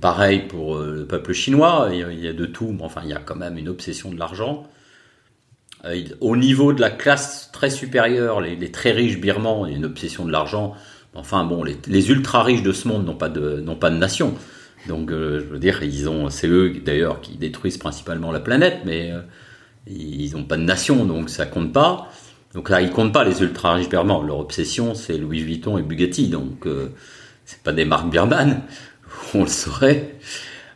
Pareil 0.00 0.46
pour 0.48 0.76
euh, 0.76 0.92
le 0.96 1.06
peuple 1.06 1.32
chinois, 1.32 1.88
il 1.92 2.18
y 2.18 2.28
a 2.28 2.32
de 2.32 2.46
tout, 2.46 2.72
mais 2.72 2.82
enfin 2.82 3.02
il 3.04 3.10
y 3.10 3.14
a 3.14 3.20
quand 3.20 3.36
même 3.36 3.58
une 3.58 3.68
obsession 3.68 4.10
de 4.10 4.18
l'argent. 4.18 4.66
Euh, 5.84 6.02
au 6.20 6.36
niveau 6.36 6.72
de 6.72 6.80
la 6.80 6.90
classe 6.90 7.50
très 7.52 7.70
supérieure, 7.70 8.40
les, 8.40 8.72
très 8.72 8.90
riches 8.90 9.20
birmans, 9.20 9.66
il 9.66 9.72
y 9.72 9.74
a 9.74 9.78
une 9.78 9.84
obsession 9.84 10.24
de 10.24 10.32
l'argent. 10.32 10.74
Enfin 11.14 11.44
bon, 11.44 11.62
les, 11.62 11.76
les 11.86 12.10
ultra 12.10 12.42
riches 12.42 12.62
de 12.62 12.72
ce 12.72 12.88
monde 12.88 13.04
n'ont 13.04 13.14
pas 13.14 13.28
n'ont 13.28 13.76
pas 13.76 13.90
de 13.90 13.96
nation. 13.96 14.34
Donc, 14.86 15.10
euh, 15.10 15.40
je 15.40 15.44
veux 15.44 15.58
dire, 15.58 15.82
ils 15.82 16.08
ont, 16.08 16.28
c'est 16.30 16.48
eux 16.48 16.72
d'ailleurs 16.84 17.20
qui 17.20 17.36
détruisent 17.36 17.78
principalement 17.78 18.32
la 18.32 18.40
planète, 18.40 18.80
mais 18.84 19.12
euh, 19.12 19.20
ils 19.86 20.32
n'ont 20.32 20.44
pas 20.44 20.56
de 20.56 20.62
nation, 20.62 21.04
donc 21.04 21.30
ça 21.30 21.46
compte 21.46 21.72
pas. 21.72 22.08
Donc 22.54 22.68
là, 22.68 22.82
ils 22.82 22.90
comptent 22.90 23.12
pas 23.12 23.24
les 23.24 23.42
ultra 23.42 23.74
riches 23.74 23.88
birmans. 23.88 24.22
Leur 24.22 24.38
obsession, 24.38 24.94
c'est 24.94 25.16
Louis 25.16 25.42
Vuitton 25.42 25.78
et 25.78 25.82
Bugatti, 25.82 26.28
donc 26.28 26.66
euh, 26.66 26.88
c'est 27.44 27.62
pas 27.62 27.72
des 27.72 27.84
marques 27.84 28.10
birmanes, 28.10 28.62
on 29.34 29.42
le 29.42 29.48
saurait. 29.48 30.16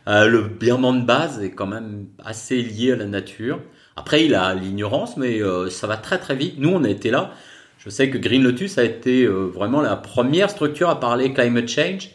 le 0.05 0.41
birman 0.43 1.01
de 1.01 1.05
base 1.05 1.41
est 1.41 1.51
quand 1.51 1.67
même 1.67 2.07
assez 2.23 2.61
lié 2.61 2.93
à 2.93 2.95
la 2.95 3.05
nature. 3.05 3.59
Après, 3.95 4.25
il 4.25 4.35
a 4.35 4.53
l'ignorance, 4.53 5.17
mais 5.17 5.41
ça 5.69 5.87
va 5.87 5.97
très 5.97 6.19
très 6.19 6.35
vite. 6.35 6.55
Nous, 6.59 6.69
on 6.69 6.83
a 6.83 6.89
été 6.89 7.09
là. 7.09 7.31
Je 7.79 7.89
sais 7.89 8.09
que 8.11 8.17
Green 8.19 8.43
Lotus 8.43 8.77
a 8.77 8.83
été 8.83 9.25
vraiment 9.25 9.81
la 9.81 9.95
première 9.95 10.51
structure 10.51 10.89
à 10.89 10.99
parler 10.99 11.33
climate 11.33 11.67
change 11.67 12.11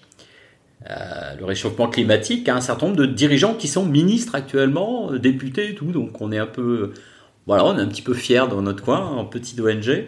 euh, 0.91 1.35
le 1.39 1.45
réchauffement 1.45 1.89
climatique 1.89 2.49
a 2.49 2.57
un 2.57 2.61
certain 2.61 2.87
nombre 2.87 2.99
de 2.99 3.07
dirigeants 3.07 3.55
qui 3.55 3.69
sont 3.69 3.85
ministres 3.85 4.35
actuellement, 4.35 5.13
euh, 5.13 5.19
députés 5.19 5.71
et 5.71 5.75
tout. 5.75 5.93
Donc 5.93 6.21
on 6.21 6.33
est 6.33 6.39
un 6.39 6.47
peu, 6.47 6.93
voilà, 7.47 7.65
on 7.65 7.79
est 7.79 7.81
un 7.81 7.87
petit 7.87 8.03
peu 8.03 8.15
fiers 8.15 8.45
dans 8.51 8.63
notre 8.63 8.83
coin, 8.83 9.01
en 9.01 9.25
petite 9.25 9.61
ONG. 9.61 10.07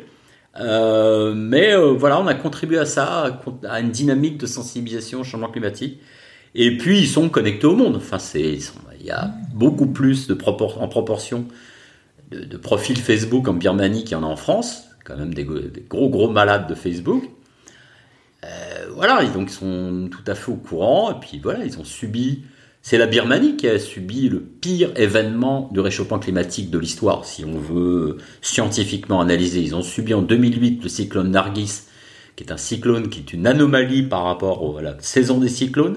Euh, 0.61 1.35
mais 1.35 1.75
voilà, 1.77 2.21
on 2.21 2.27
a 2.27 2.35
contribué 2.35 2.79
à 2.79 2.87
ça, 2.87 3.41
à 3.69 3.81
une 3.81 3.91
dynamique 3.91 4.39
de 4.39 4.47
sensibilisation 4.47 5.21
au 5.21 5.25
changement 5.25 5.49
climatique. 5.49 6.01
Et 6.55 6.77
puis 6.77 6.99
ils 6.99 7.09
sont 7.09 7.29
connectés 7.29 7.67
au 7.67 7.75
monde. 7.75 7.97
Enfin, 7.97 8.19
c'est, 8.19 8.59
il 9.01 9.07
y 9.07 9.11
a 9.11 9.33
beaucoup 9.53 9.87
plus 9.87 10.29
de 10.29 10.39
en 10.45 10.89
proportion 10.89 11.47
de, 12.31 12.57
profils 12.57 12.97
Facebook 12.97 13.49
en 13.49 13.55
Birmanie 13.55 14.05
qu'il 14.05 14.13
y 14.13 14.15
en 14.15 14.23
a 14.23 14.27
en 14.27 14.37
France. 14.37 14.85
Quand 15.05 15.17
même 15.17 15.35
des 15.35 15.45
gros 15.45 16.09
gros 16.09 16.31
malades 16.31 16.69
de 16.69 16.75
Facebook. 16.75 17.25
Euh, 18.45 18.87
voilà, 18.95 19.25
donc 19.25 19.51
ils 19.51 19.55
sont 19.55 20.09
tout 20.11 20.31
à 20.31 20.35
fait 20.35 20.51
au 20.51 20.57
courant, 20.57 21.13
et 21.13 21.21
puis 21.21 21.41
voilà, 21.43 21.65
ils 21.65 21.79
ont 21.79 21.85
subi. 21.85 22.43
C'est 22.83 22.99
la 22.99 23.07
Birmanie 23.07 23.57
qui 23.57 23.67
a 23.67 23.79
subi 23.79 24.29
le 24.29 24.41
pire 24.41 24.91
événement 24.97 25.71
de 25.73 25.81
réchauffement 25.81 26.19
climatique 26.19 26.71
de 26.71 26.79
l'histoire, 26.79 27.25
si 27.25 27.45
on 27.45 27.59
veut 27.59 28.19
scientifiquement 28.43 29.21
analyser. 29.21 29.61
Ils 29.63 29.75
ont 29.75 29.83
subi 29.83 30.13
en 30.13 30.21
2008 30.21 30.83
le 30.83 30.89
cyclone 30.91 31.31
Nargis, 31.31 31.83
qui 32.37 32.45
est 32.45 32.53
un 32.53 32.59
cyclone 32.59 33.09
qui 33.09 33.21
est 33.21 33.33
une 33.33 33.47
anomalie 33.47 34.03
par 34.03 34.25
rapport 34.25 34.79
à 34.79 34.83
la 34.83 34.97
saison 35.01 35.39
des 35.39 35.49
cyclones. 35.49 35.97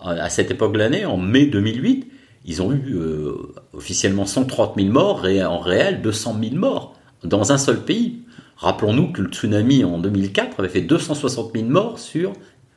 À 0.00 0.28
cette 0.28 0.50
époque 0.50 0.72
de 0.72 0.78
l'année, 0.78 1.04
en 1.04 1.16
mai 1.16 1.46
2008, 1.46 2.10
ils 2.44 2.62
ont 2.62 2.72
eu 2.72 2.94
euh, 2.94 3.34
officiellement 3.72 4.24
130 4.24 4.74
000 4.76 4.88
morts 4.88 5.26
et 5.26 5.44
en 5.44 5.58
réel 5.58 6.02
200 6.02 6.36
000 6.40 6.56
morts 6.56 6.96
dans 7.22 7.52
un 7.52 7.58
seul 7.58 7.84
pays. 7.84 8.22
Rappelons-nous 8.58 9.12
que 9.12 9.22
le 9.22 9.28
tsunami 9.28 9.84
en 9.84 9.98
2004 9.98 10.58
avait 10.58 10.68
fait 10.68 10.80
260 10.80 11.52
000 11.54 11.66
morts 11.66 11.98
sur 11.98 12.32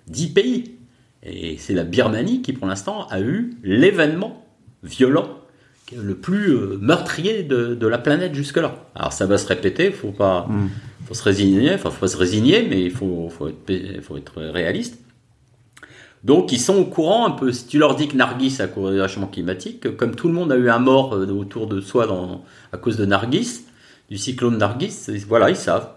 10 0.08 0.34
pays. 0.34 0.76
Et 1.24 1.58
c'est 1.58 1.74
la 1.74 1.84
Birmanie 1.84 2.42
qui, 2.42 2.54
pour 2.54 2.68
l'instant, 2.68 3.08
a 3.10 3.20
eu 3.20 3.58
l'événement 3.64 4.46
violent 4.84 5.28
le 5.96 6.16
plus 6.16 6.52
euh, 6.52 6.78
meurtrier 6.80 7.44
de, 7.44 7.88
la 7.88 7.98
planète 7.98 8.34
jusque-là. 8.34 8.76
Alors 8.96 9.12
ça 9.12 9.26
va 9.26 9.38
se 9.38 9.48
répéter, 9.48 9.92
faut 9.92 10.12
pas, 10.12 10.48
hmm. 10.48 10.70
faut 11.06 11.14
se 11.14 11.24
résigner, 11.24 11.74
enfin 11.74 11.90
faut 11.90 12.00
pas 12.00 12.08
se 12.08 12.18
résigner, 12.18 12.66
mais 12.68 12.82
il 12.82 12.92
faut, 12.92 13.30
faut 13.30 13.50
être, 13.50 14.02
faut 14.02 14.18
être 14.18 14.42
réaliste. 14.42 15.00
Donc 16.24 16.52
ils 16.52 16.60
sont 16.60 16.78
au 16.78 16.86
courant 16.86 17.26
un 17.26 17.32
peu. 17.32 17.52
Si 17.52 17.68
tu 17.68 17.78
leur 17.80 17.96
dis 17.96 18.08
que 18.08 18.16
Nargis 18.16 18.62
a 18.62 18.68
cause 18.68 18.94
du 18.94 19.02
réchauffement 19.02 19.28
climatique, 19.28 19.98
comme 19.98 20.16
tout 20.16 20.28
le 20.28 20.34
monde 20.34 20.52
a 20.52 20.56
eu 20.56 20.70
un 20.70 20.80
mort 20.80 21.14
euh, 21.14 21.28
autour 21.28 21.68
de 21.68 21.82
soi 21.82 22.08
dans, 22.08 22.44
à 22.72 22.78
cause 22.78 22.98
de 22.98 23.06
Nargis, 23.06 23.66
du 24.12 24.18
cyclone 24.18 24.58
Nargis, 24.58 25.08
voilà, 25.26 25.50
ils 25.50 25.56
savent. 25.56 25.88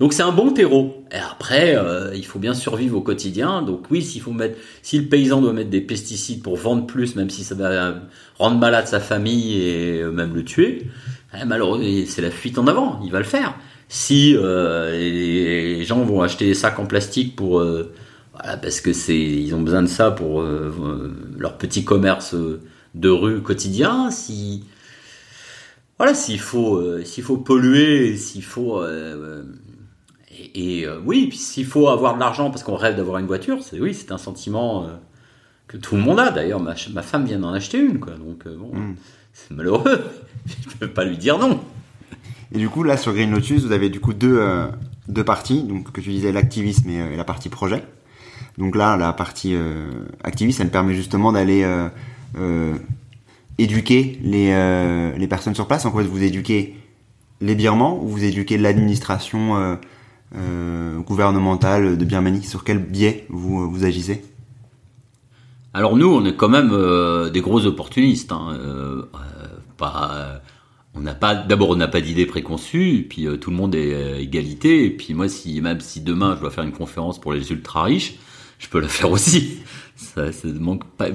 Donc 0.00 0.12
c'est 0.12 0.22
un 0.22 0.32
bon 0.32 0.50
terreau. 0.50 1.04
Et 1.12 1.18
après, 1.18 1.76
euh, 1.76 2.10
il 2.16 2.26
faut 2.26 2.40
bien 2.40 2.52
survivre 2.52 2.96
au 2.96 3.00
quotidien. 3.00 3.62
Donc 3.62 3.84
oui, 3.90 4.02
s'il 4.02 4.20
faut 4.22 4.32
mettre, 4.32 4.58
si 4.82 4.98
le 4.98 5.06
paysan 5.06 5.40
doit 5.40 5.52
mettre 5.52 5.70
des 5.70 5.80
pesticides 5.80 6.42
pour 6.42 6.56
vendre 6.56 6.84
plus, 6.86 7.14
même 7.14 7.30
si 7.30 7.44
ça 7.44 7.54
va 7.54 7.94
rendre 8.38 8.58
malade 8.58 8.88
sa 8.88 8.98
famille 8.98 9.62
et 9.62 10.00
euh, 10.00 10.10
même 10.10 10.34
le 10.34 10.44
tuer, 10.44 10.88
eh, 11.40 11.44
malheureusement, 11.44 11.86
c'est 12.08 12.22
la 12.22 12.32
fuite 12.32 12.58
en 12.58 12.66
avant. 12.66 12.98
Il 13.04 13.12
va 13.12 13.18
le 13.18 13.24
faire. 13.24 13.54
Si 13.88 14.34
euh, 14.36 14.90
les 14.98 15.84
gens 15.84 16.02
vont 16.02 16.22
acheter 16.22 16.46
des 16.46 16.54
sacs 16.54 16.78
en 16.80 16.86
plastique 16.86 17.36
pour 17.36 17.64
parce 18.62 18.80
que 18.80 18.92
c'est, 18.92 19.18
ils 19.18 19.54
ont 19.54 19.60
besoin 19.60 19.82
de 19.82 19.88
ça 19.88 20.10
pour 20.10 20.42
leur 21.36 21.58
petit 21.58 21.84
commerce 21.84 22.34
de 22.94 23.08
rue 23.10 23.42
quotidien. 23.42 24.10
Si 24.10 24.64
voilà, 26.00 26.14
s'il 26.14 26.40
faut, 26.40 26.82
s'il 27.04 27.22
faut 27.22 27.36
polluer, 27.36 28.16
s'il 28.16 28.42
faut 28.42 28.82
et, 30.54 30.86
euh, 30.86 31.00
oui, 31.04 31.26
puis 31.28 31.38
s'il 31.38 31.66
faut 31.66 31.88
avoir 31.88 32.14
de 32.14 32.20
l'argent 32.20 32.50
parce 32.50 32.62
qu'on 32.62 32.76
rêve 32.76 32.96
d'avoir 32.96 33.18
une 33.18 33.26
voiture, 33.26 33.62
c'est 33.62 33.80
oui, 33.80 33.94
c'est 33.94 34.12
un 34.12 34.18
sentiment 34.18 34.84
euh, 34.84 34.88
que 35.66 35.76
tout 35.76 35.96
le 35.96 36.02
monde 36.02 36.18
a. 36.18 36.30
D'ailleurs, 36.30 36.60
ma, 36.60 36.74
femme 37.02 37.24
vient 37.24 37.38
d'en 37.38 37.52
acheter 37.52 37.78
une, 37.78 37.98
quoi. 37.98 38.14
Donc 38.14 38.46
euh, 38.46 38.56
bon, 38.56 38.74
hmm. 38.74 38.96
c'est 39.32 39.52
malheureux. 39.52 40.04
Je 40.46 40.76
peux 40.78 40.88
pas 40.88 41.04
lui 41.04 41.18
dire 41.18 41.38
non. 41.38 41.60
Et 42.52 42.58
du 42.58 42.68
coup, 42.68 42.82
là 42.82 42.96
sur 42.96 43.12
Green 43.12 43.30
Lotus, 43.30 43.64
vous 43.64 43.72
avez 43.72 43.90
du 43.90 44.00
coup 44.00 44.12
deux 44.12 44.42
deux 45.08 45.24
parties, 45.24 45.62
donc 45.62 45.92
que 45.92 46.00
tu 46.00 46.10
disais 46.10 46.32
l'activisme 46.32 46.88
et, 46.90 47.16
la 47.16 47.24
partie 47.24 47.48
projet. 47.48 47.84
Donc 48.58 48.74
là, 48.74 48.96
la 48.96 49.12
partie 49.12 49.54
activiste, 50.24 50.60
elle 50.60 50.70
permet 50.70 50.94
justement 50.94 51.30
d'aller 51.32 51.64
éduquer 53.62 54.18
les 54.22 54.50
les 55.16 55.28
personnes 55.28 55.54
sur 55.54 55.66
place. 55.66 55.84
En 55.84 55.90
quoi 55.90 56.02
vous 56.02 56.22
éduquez 56.22 56.76
les 57.40 57.54
Birmans 57.54 57.98
ou 58.02 58.08
vous 58.08 58.24
éduquez 58.24 58.58
l'administration 58.58 59.78
euh, 60.36 60.98
gouvernementale 61.00 61.98
de 61.98 62.04
Birmanie? 62.04 62.42
Sur 62.42 62.64
quel 62.64 62.78
biais 62.78 63.26
vous, 63.28 63.70
vous 63.70 63.84
agissez? 63.84 64.22
Alors 65.72 65.96
nous, 65.96 66.08
on 66.08 66.24
est 66.24 66.36
quand 66.36 66.48
même 66.48 66.70
euh, 66.72 67.30
des 67.30 67.40
gros 67.40 67.64
opportunistes. 67.66 68.32
Hein. 68.32 68.58
Euh, 68.58 69.02
on 70.94 71.00
n'a 71.00 71.14
pas, 71.14 71.34
d'abord, 71.34 71.70
on 71.70 71.76
n'a 71.76 71.88
pas 71.88 72.00
d'idée 72.00 72.26
préconçue, 72.26 73.06
puis 73.08 73.26
tout 73.40 73.50
le 73.50 73.56
monde 73.56 73.74
est 73.74 74.22
égalité. 74.22 74.84
Et 74.84 74.90
puis 74.90 75.14
moi, 75.14 75.28
si 75.28 75.60
même 75.60 75.80
si 75.80 76.00
demain 76.00 76.34
je 76.34 76.40
dois 76.40 76.50
faire 76.50 76.64
une 76.64 76.72
conférence 76.72 77.20
pour 77.20 77.32
les 77.32 77.50
ultra 77.52 77.84
riches, 77.84 78.16
je 78.58 78.68
peux 78.68 78.80
la 78.80 78.88
faire 78.88 79.10
aussi. 79.10 79.60
Ça, 80.00 80.24
pas, 80.96 81.08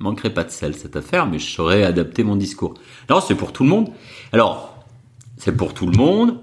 manquerait 0.00 0.34
pas 0.34 0.44
de 0.44 0.50
sel 0.50 0.74
cette 0.74 0.96
affaire, 0.96 1.26
mais 1.26 1.38
je 1.38 1.48
saurais 1.50 1.84
adapter 1.84 2.24
mon 2.24 2.36
discours. 2.36 2.74
Alors 3.08 3.22
c'est 3.22 3.36
pour 3.36 3.52
tout 3.52 3.62
le 3.62 3.70
monde. 3.70 3.88
Alors 4.32 4.84
c'est 5.36 5.56
pour 5.56 5.74
tout 5.74 5.86
le 5.86 5.96
monde 5.96 6.42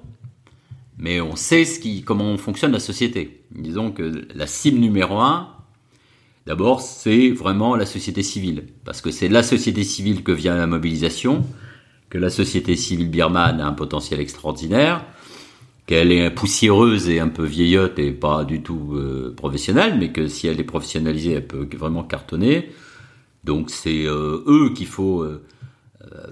mais 0.99 1.21
on 1.21 1.35
sait 1.38 1.63
ce 1.63 1.79
qui, 1.79 2.03
comment 2.03 2.38
fonctionne 2.38 2.73
la 2.73 2.79
société. 2.79 3.41
Disons 3.51 3.91
que 3.91 4.27
la 4.35 4.45
cible 4.45 4.79
numéro 4.79 5.17
un, 5.19 5.55
d'abord, 6.45 6.81
c'est 6.81 7.29
vraiment 7.29 7.75
la 7.77 7.85
société 7.85 8.21
civile, 8.21 8.67
parce 8.83 8.99
que 9.01 9.09
c'est 9.09 9.29
la 9.29 9.41
société 9.41 9.85
civile 9.85 10.23
que 10.23 10.33
vient 10.33 10.55
la 10.57 10.67
mobilisation, 10.67 11.45
que 12.09 12.17
la 12.17 12.29
société 12.29 12.75
civile 12.75 13.09
birmane 13.09 13.62
a 13.62 13.67
un 13.67 13.71
potentiel 13.71 14.19
extraordinaire, 14.19 15.05
qu'elle 15.89 16.12
est 16.12 16.30
poussiéreuse 16.30 17.10
et 17.10 17.19
un 17.19 17.30
peu 17.30 17.43
vieillotte 17.43 17.97
et 17.97 18.12
pas 18.12 18.45
du 18.45 18.62
tout 18.62 18.91
euh, 18.93 19.34
professionnelle, 19.36 19.97
mais 19.97 20.12
que 20.12 20.28
si 20.28 20.45
elle 20.45 20.60
est 20.60 20.63
professionnalisée, 20.63 21.32
elle 21.32 21.47
peut 21.47 21.67
vraiment 21.75 22.04
cartonner. 22.04 22.69
Donc 23.43 23.71
c'est 23.71 24.06
euh, 24.06 24.43
eux 24.45 24.71
qu'il 24.75 24.86
faut 24.86 25.23
euh, 25.23 25.41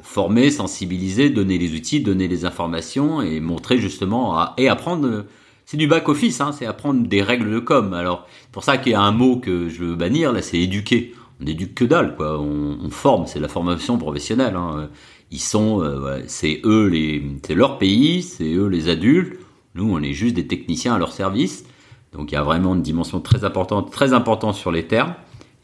former, 0.04 0.52
sensibiliser, 0.52 1.32
donner 1.32 1.58
les 1.58 1.74
outils, 1.74 2.02
donner 2.02 2.28
les 2.28 2.46
informations 2.46 3.24
et 3.24 3.39
montrer 3.39 3.80
justement 3.80 4.56
et 4.58 4.70
apprendre. 4.70 5.26
C'est 5.65 5.78
du 5.78 5.88
back 5.88 6.08
office, 6.08 6.39
hein, 6.39 6.52
c'est 6.52 6.67
apprendre 6.67 7.08
des 7.08 7.24
règles 7.24 7.50
de 7.52 7.58
com. 7.58 7.96
Alors 7.96 8.28
pour 8.52 8.63
ça 8.63 8.78
qu'il 8.78 8.91
y 8.91 8.96
a 8.96 9.02
un 9.02 9.12
mot 9.12 9.38
que 9.38 9.70
je 9.70 9.86
veux 9.86 9.96
bannir 9.96 10.34
là, 10.34 10.43
c'est 10.43 10.60
éduquer. 10.60 11.15
On 11.41 11.48
éduque 11.48 11.74
que 11.74 11.86
dalle, 11.86 12.15
quoi. 12.15 12.39
On, 12.39 12.91
forme, 12.91 13.26
c'est 13.26 13.39
la 13.39 13.48
formation 13.48 13.98
professionnelle. 13.98 14.56
Hein. 14.56 14.89
Ils 15.32 15.39
sont, 15.39 15.84
c'est 16.28 16.62
eux 16.63 16.88
les, 16.88 17.24
c'est 17.43 17.56
leur 17.56 17.80
pays, 17.80 18.22
c'est 18.22 18.54
eux 18.54 18.67
les 18.67 18.89
adultes. 18.89 19.39
Nous, 19.77 19.89
on 19.89 20.01
est 20.01 20.13
juste 20.13 20.35
des 20.35 20.47
techniciens 20.47 20.95
à 20.95 20.97
leur 20.97 21.13
service. 21.13 21.65
Donc 22.11 22.31
il 22.31 22.35
y 22.35 22.37
a 22.37 22.43
vraiment 22.43 22.75
une 22.75 22.81
dimension 22.81 23.21
très 23.21 23.45
importante, 23.45 23.91
très 23.91 24.13
importante 24.13 24.55
sur 24.55 24.71
les 24.71 24.87
termes. 24.87 25.13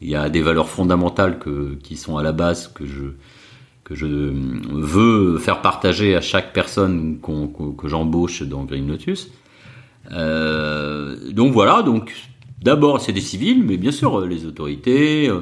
Il 0.00 0.08
y 0.08 0.14
a 0.14 0.30
des 0.30 0.40
valeurs 0.40 0.68
fondamentales 0.68 1.38
qui 1.82 1.96
sont 1.96 2.16
à 2.16 2.22
la 2.22 2.32
base 2.32 2.68
que 2.68 2.86
je, 2.86 3.04
que 3.84 3.94
je 3.94 4.06
veux 4.06 5.38
faire 5.38 5.62
partager 5.62 6.14
à 6.14 6.20
chaque 6.20 6.52
personne 6.52 7.18
que 7.20 7.88
j'embauche 7.88 8.42
dans 8.42 8.64
Green 8.64 8.88
Lotus. 8.88 9.30
Euh, 10.12 11.32
donc 11.32 11.52
voilà, 11.52 11.82
donc 11.82 12.12
d'abord 12.60 13.00
c'est 13.00 13.12
des 13.12 13.20
civils, 13.20 13.64
mais 13.64 13.76
bien 13.76 13.92
sûr 13.92 14.26
les 14.26 14.46
autorités, 14.46 15.28
euh, 15.28 15.40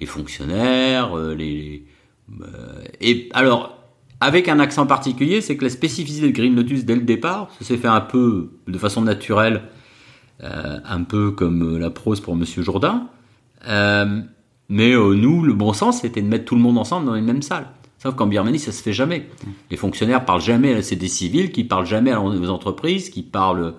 les 0.00 0.06
fonctionnaires, 0.06 1.16
euh, 1.16 1.34
les 1.34 1.86
et 3.00 3.28
alors 3.32 3.81
avec 4.22 4.48
un 4.48 4.58
accent 4.60 4.86
particulier, 4.86 5.40
c'est 5.40 5.56
que 5.56 5.64
la 5.64 5.70
spécificité 5.70 6.28
de 6.28 6.32
Green 6.32 6.54
Lotus 6.54 6.84
dès 6.84 6.94
le 6.94 7.02
départ, 7.02 7.50
ça 7.58 7.64
s'est 7.64 7.76
fait 7.76 7.88
un 7.88 8.00
peu 8.00 8.50
de 8.68 8.78
façon 8.78 9.02
naturelle, 9.02 9.62
un 10.40 11.02
peu 11.04 11.30
comme 11.30 11.78
la 11.78 11.90
prose 11.90 12.20
pour 12.20 12.34
Monsieur 12.36 12.62
Jourdain. 12.62 13.08
mais 13.66 14.94
nous, 14.94 15.42
le 15.42 15.52
bon 15.52 15.72
sens, 15.72 16.00
c'était 16.00 16.22
de 16.22 16.28
mettre 16.28 16.44
tout 16.44 16.54
le 16.54 16.60
monde 16.60 16.78
ensemble 16.78 17.06
dans 17.06 17.14
les 17.14 17.20
mêmes 17.20 17.42
salles. 17.42 17.66
Sauf 18.02 18.16
qu'en 18.16 18.26
Birmanie, 18.26 18.58
ça 18.58 18.72
se 18.72 18.82
fait 18.82 18.92
jamais. 18.92 19.28
Les 19.70 19.76
fonctionnaires 19.76 20.24
parlent 20.24 20.40
jamais, 20.40 20.82
c'est 20.82 20.96
des 20.96 21.08
civils 21.08 21.52
qui 21.52 21.62
parlent 21.62 21.86
jamais 21.86 22.14
aux 22.14 22.50
entreprises, 22.50 23.10
qui 23.10 23.22
parlent 23.22 23.74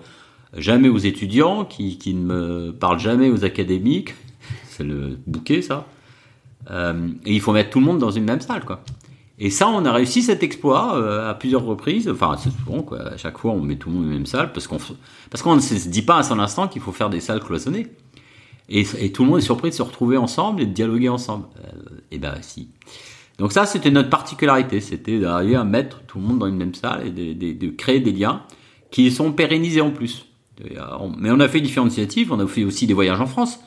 jamais 0.56 0.88
aux 0.88 0.98
étudiants, 0.98 1.64
qui, 1.64 1.98
qui 1.98 2.14
ne 2.14 2.70
parlent 2.70 2.98
jamais 2.98 3.28
aux 3.28 3.44
académiques. 3.44 4.14
C'est 4.68 4.84
le 4.84 5.18
bouquet, 5.26 5.62
ça. 5.62 5.86
Euh, 6.70 7.08
et 7.24 7.34
il 7.34 7.40
faut 7.40 7.52
mettre 7.52 7.70
tout 7.70 7.80
le 7.80 7.86
monde 7.86 7.98
dans 7.98 8.10
une 8.10 8.24
même 8.24 8.40
salle, 8.40 8.64
quoi. 8.64 8.82
Et 9.38 9.50
ça, 9.50 9.68
on 9.68 9.84
a 9.84 9.92
réussi 9.92 10.22
cet 10.22 10.42
exploit 10.42 10.96
euh, 10.96 11.30
à 11.30 11.34
plusieurs 11.34 11.64
reprises. 11.64 12.08
Enfin, 12.08 12.36
c'est 12.38 12.50
souvent, 12.50 12.82
quoi. 12.82 13.00
À 13.12 13.16
chaque 13.16 13.38
fois, 13.38 13.50
on 13.50 13.60
met 13.60 13.76
tout 13.76 13.88
le 13.88 13.96
monde 13.96 14.04
dans 14.04 14.10
une 14.10 14.18
même 14.18 14.26
salle 14.26 14.52
parce 14.52 14.68
qu'on 14.68 14.78
parce 15.30 15.44
ne 15.44 15.60
se 15.60 15.88
dit 15.88 16.02
pas 16.02 16.18
à 16.18 16.22
son 16.22 16.38
instant 16.38 16.68
qu'il 16.68 16.80
faut 16.80 16.92
faire 16.92 17.10
des 17.10 17.20
salles 17.20 17.40
cloisonnées. 17.40 17.88
Et, 18.68 19.12
tout 19.12 19.24
le 19.24 19.30
monde 19.30 19.38
est 19.38 19.42
surpris 19.42 19.70
de 19.70 19.74
se 19.74 19.82
retrouver 19.82 20.16
ensemble 20.16 20.62
et 20.62 20.66
de 20.66 20.72
dialoguer 20.72 21.08
ensemble. 21.08 21.46
Euh, 21.58 22.00
et 22.10 22.18
ben, 22.18 22.34
si. 22.40 22.68
Donc 23.38 23.52
ça, 23.52 23.66
c'était 23.66 23.90
notre 23.90 24.08
particularité, 24.08 24.80
c'était 24.80 25.18
d'arriver 25.18 25.56
à 25.56 25.64
mettre 25.64 26.00
tout 26.06 26.18
le 26.18 26.24
monde 26.24 26.38
dans 26.38 26.46
une 26.46 26.56
même 26.56 26.74
salle 26.74 27.06
et 27.06 27.34
de, 27.34 27.70
créer 27.70 28.00
des 28.00 28.12
liens 28.12 28.42
qui 28.90 29.10
sont 29.10 29.32
pérennisés 29.32 29.80
en 29.80 29.90
plus. 29.90 30.26
Mais 31.18 31.30
on 31.32 31.40
a 31.40 31.48
fait 31.48 31.60
différentes 31.60 31.88
initiatives, 31.88 32.32
on 32.32 32.38
a 32.38 32.46
fait 32.46 32.62
aussi 32.62 32.86
des 32.86 32.94
voyages 32.94 33.20
en 33.20 33.26
France, 33.26 33.58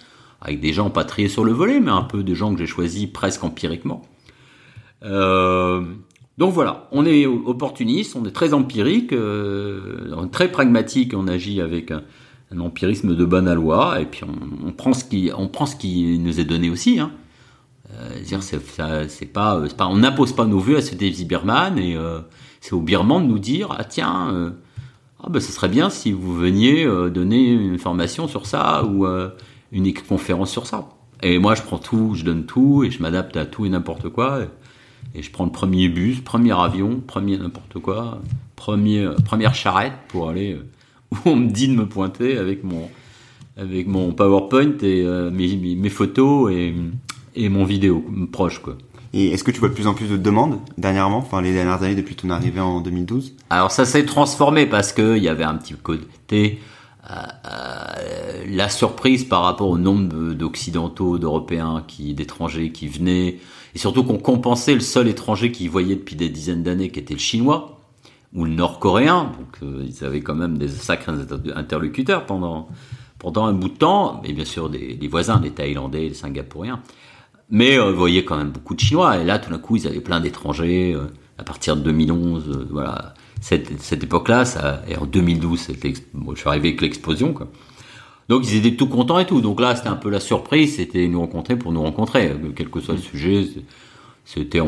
avec 0.42 0.62
des 0.62 0.72
gens 0.72 0.90
pas 0.90 1.04
triés 1.04 1.28
sur 1.28 1.44
le 1.44 1.52
volet, 1.52 1.82
mais 1.82 1.92
un 1.92 2.04
peu 2.04 2.24
des 2.24 2.34
gens 2.34 2.54
que 2.54 2.60
j'ai 2.60 2.66
choisis 2.66 3.08
presque 3.08 3.44
empiriquement. 3.44 4.04
Euh, 5.04 5.82
donc 6.38 6.54
voilà, 6.54 6.88
on 6.92 7.06
est 7.06 7.26
opportuniste, 7.26 8.16
on 8.16 8.26
est 8.26 8.32
très 8.32 8.54
empirique, 8.54 9.14
euh, 9.14 10.26
très 10.32 10.52
pragmatique, 10.52 11.14
on 11.16 11.28
agit 11.28 11.62
avec 11.62 11.92
un, 11.92 12.04
empirisme 12.60 13.16
de 13.16 13.26
bonne 13.26 13.52
loi, 13.54 14.00
et 14.00 14.06
puis 14.06 14.22
on, 14.66 14.72
prend 14.72 14.94
ce 14.94 15.04
qui, 15.04 15.32
on 15.36 15.48
prend 15.48 15.66
ce 15.66 15.76
qui 15.76 16.18
nous 16.20 16.40
est 16.40 16.46
donné 16.46 16.70
aussi. 16.70 17.00
Hein. 17.00 17.12
Euh, 17.94 18.20
dire 18.22 18.44
c'est 18.44 19.26
pas, 19.26 19.62
on 19.80 19.98
n'impose 19.98 20.34
pas 20.34 20.46
nos 20.46 20.60
vues 20.60 20.76
à 20.76 20.82
ce 20.82 20.94
Daisy 20.94 21.24
Birman 21.24 21.78
et 21.78 21.96
euh, 21.96 22.20
c'est 22.60 22.74
au 22.74 22.82
Birman 22.82 23.24
de 23.24 23.32
nous 23.32 23.40
dire 23.40 23.74
ah 23.78 23.86
tiens 23.86 24.30
euh, 24.34 24.50
ah 25.24 25.30
ben 25.30 25.40
ce 25.40 25.54
serait 25.54 25.70
bien 25.70 25.90
si 25.90 26.12
vous 26.12 26.36
veniez 26.36 26.86
donner 27.10 27.50
une 27.50 27.80
formation 27.80 28.28
sur 28.28 28.46
ça 28.46 28.84
ou 28.84 29.08
une 29.72 29.94
conférence 29.94 30.52
sur 30.52 30.68
ça. 30.68 30.90
Et 31.24 31.40
moi 31.40 31.56
je 31.56 31.64
prends 31.64 31.80
tout, 31.80 32.14
je 32.14 32.24
donne 32.24 32.46
tout 32.46 32.84
et 32.84 32.92
je 32.92 33.02
m'adapte 33.02 33.38
à 33.38 33.46
tout 33.46 33.66
et 33.66 33.70
n'importe 33.70 34.10
quoi. 34.10 34.42
Je 35.16 35.30
prends 35.32 35.46
le 35.46 35.52
premier 35.52 35.90
bus, 35.90 36.22
premier 36.22 36.60
avion, 36.60 37.02
premier 37.06 37.38
n'importe 37.38 37.80
quoi, 37.80 38.22
premier, 38.56 39.10
première 39.26 39.56
charrette 39.56 39.94
pour 40.08 40.30
aller 40.30 40.58
où 41.12 41.18
on 41.26 41.36
me 41.36 41.50
dit 41.50 41.68
de 41.68 41.74
me 41.74 41.86
pointer 41.86 42.38
avec 42.38 42.64
mon 42.64 42.90
avec 43.56 43.88
mon 43.88 44.14
PowerPoint 44.14 44.78
et 44.84 45.04
mes, 45.32 45.76
mes, 45.76 45.90
photos 45.90 46.52
et, 46.52 46.76
et 47.36 47.50
mon 47.50 47.64
vidéo 47.64 48.06
proche 48.32 48.60
quoi. 48.60 48.78
Et 49.14 49.30
est-ce 49.30 49.44
que 49.44 49.50
tu 49.50 49.60
vois 49.60 49.70
de 49.70 49.74
plus 49.74 49.88
en 49.88 49.96
plus 49.96 50.10
de 50.10 50.18
demandes 50.18 50.60
dernièrement, 50.78 51.18
enfin 51.18 51.42
les 51.42 51.54
dernières 51.54 51.82
années 51.82 51.96
depuis 51.96 52.14
ton 52.14 52.30
arrivée 52.30 52.60
en 52.60 52.82
2012 52.82 53.34
Alors 53.50 53.72
ça 53.72 53.86
s'est 53.86 54.06
transformé 54.06 54.68
parce 54.68 54.94
que 54.94 55.18
il 55.18 55.24
y 55.24 55.30
avait 55.30 55.44
un 55.44 55.56
petit 55.56 55.74
côté 55.74 56.60
la 58.48 58.70
surprise 58.70 59.24
par 59.24 59.44
rapport 59.44 59.70
au 59.70 59.78
nombre 59.78 60.34
d'occidentaux, 60.34 61.18
d'européens, 61.18 61.84
qui, 61.88 62.14
d'étrangers 62.14 62.72
qui 62.72 62.88
venaient, 62.88 63.38
et 63.76 63.78
surtout 63.78 64.04
qu'on 64.04 64.18
compensait 64.18 64.74
le 64.74 64.80
seul 64.80 65.08
étranger 65.08 65.52
qu'ils 65.52 65.70
voyaient 65.70 65.96
depuis 65.96 66.16
des 66.16 66.30
dizaines 66.30 66.64
d'années, 66.64 66.90
qui 66.90 67.00
était 67.00 67.14
le 67.14 67.20
chinois 67.20 67.82
ou 68.34 68.46
le 68.46 68.52
nord-coréen. 68.52 69.32
Donc 69.38 69.58
euh, 69.64 69.86
ils 69.88 70.06
avaient 70.06 70.22
quand 70.22 70.36
même 70.36 70.58
des 70.58 70.68
sacrés 70.68 71.14
interlocuteurs 71.56 72.26
pendant 72.26 72.70
pendant 73.20 73.46
un 73.46 73.54
bout 73.54 73.70
de 73.70 73.78
temps, 73.78 74.22
et 74.24 74.32
bien 74.32 74.46
sûr 74.46 74.70
des, 74.70 75.08
voisins, 75.10 75.40
des 75.40 75.50
Thaïlandais, 75.50 76.10
des 76.10 76.14
Singapouriens. 76.14 76.82
Mais 77.50 77.80
euh, 77.80 77.92
vous 77.92 77.98
voyez 77.98 78.24
quand 78.24 78.38
même 78.38 78.52
beaucoup 78.52 78.76
de 78.76 78.80
Chinois. 78.80 79.18
Et 79.18 79.24
là, 79.24 79.40
tout 79.40 79.50
d'un 79.50 79.58
coup, 79.58 79.76
ils 79.76 79.88
avaient 79.88 80.02
plein 80.02 80.20
d'étrangers. 80.20 80.94
Euh, 80.94 81.08
à 81.40 81.44
partir 81.44 81.76
de 81.76 81.82
2011, 81.82 82.68
voilà, 82.72 83.14
cette, 83.42 83.82
cette 83.82 84.04
époque-là, 84.04 84.44
et 84.88 84.98
en 84.98 85.06
2012, 85.06 85.68
je 85.84 86.36
suis 86.36 86.50
arrivé 86.50 86.70
avec 86.70 86.82
l'explosion, 86.82 87.34
quoi. 87.34 87.48
Donc 88.30 88.44
ils 88.46 88.58
étaient 88.58 88.76
tout 88.76 88.88
contents 88.88 89.20
et 89.20 89.26
tout. 89.26 89.42
Donc 89.42 89.60
là, 89.60 89.76
c'était 89.76 89.88
un 89.90 89.96
peu 89.96 90.10
la 90.10 90.20
surprise, 90.20 90.76
c'était 90.78 91.08
nous 91.08 91.20
rencontrer 91.20 91.56
pour 91.58 91.72
nous 91.72 91.82
rencontrer, 91.82 92.34
quel 92.56 92.70
que 92.70 92.80
soit 92.80 92.96
le 92.96 93.02
sujet. 93.02 93.48
C'était 94.26 94.60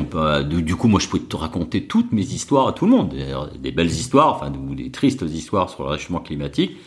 du 0.45 0.75
coup, 0.77 0.87
moi, 0.87 1.01
je 1.01 1.07
pouvais 1.09 1.23
te 1.23 1.35
raconter 1.35 1.83
toutes 1.83 2.13
mes 2.13 2.21
histoires 2.21 2.69
à 2.69 2.73
tout 2.73 2.85
le 2.85 2.91
monde, 2.91 3.13
des 3.61 3.71
belles 3.71 3.91
histoires, 3.91 4.35
enfin, 4.35 4.53
ou 4.53 4.73
des 4.73 4.89
tristes 4.89 5.23
histoires 5.23 5.69
sur 5.69 5.83
le 5.83 5.89
réchauffement 5.89 6.21
climatique. 6.21 6.77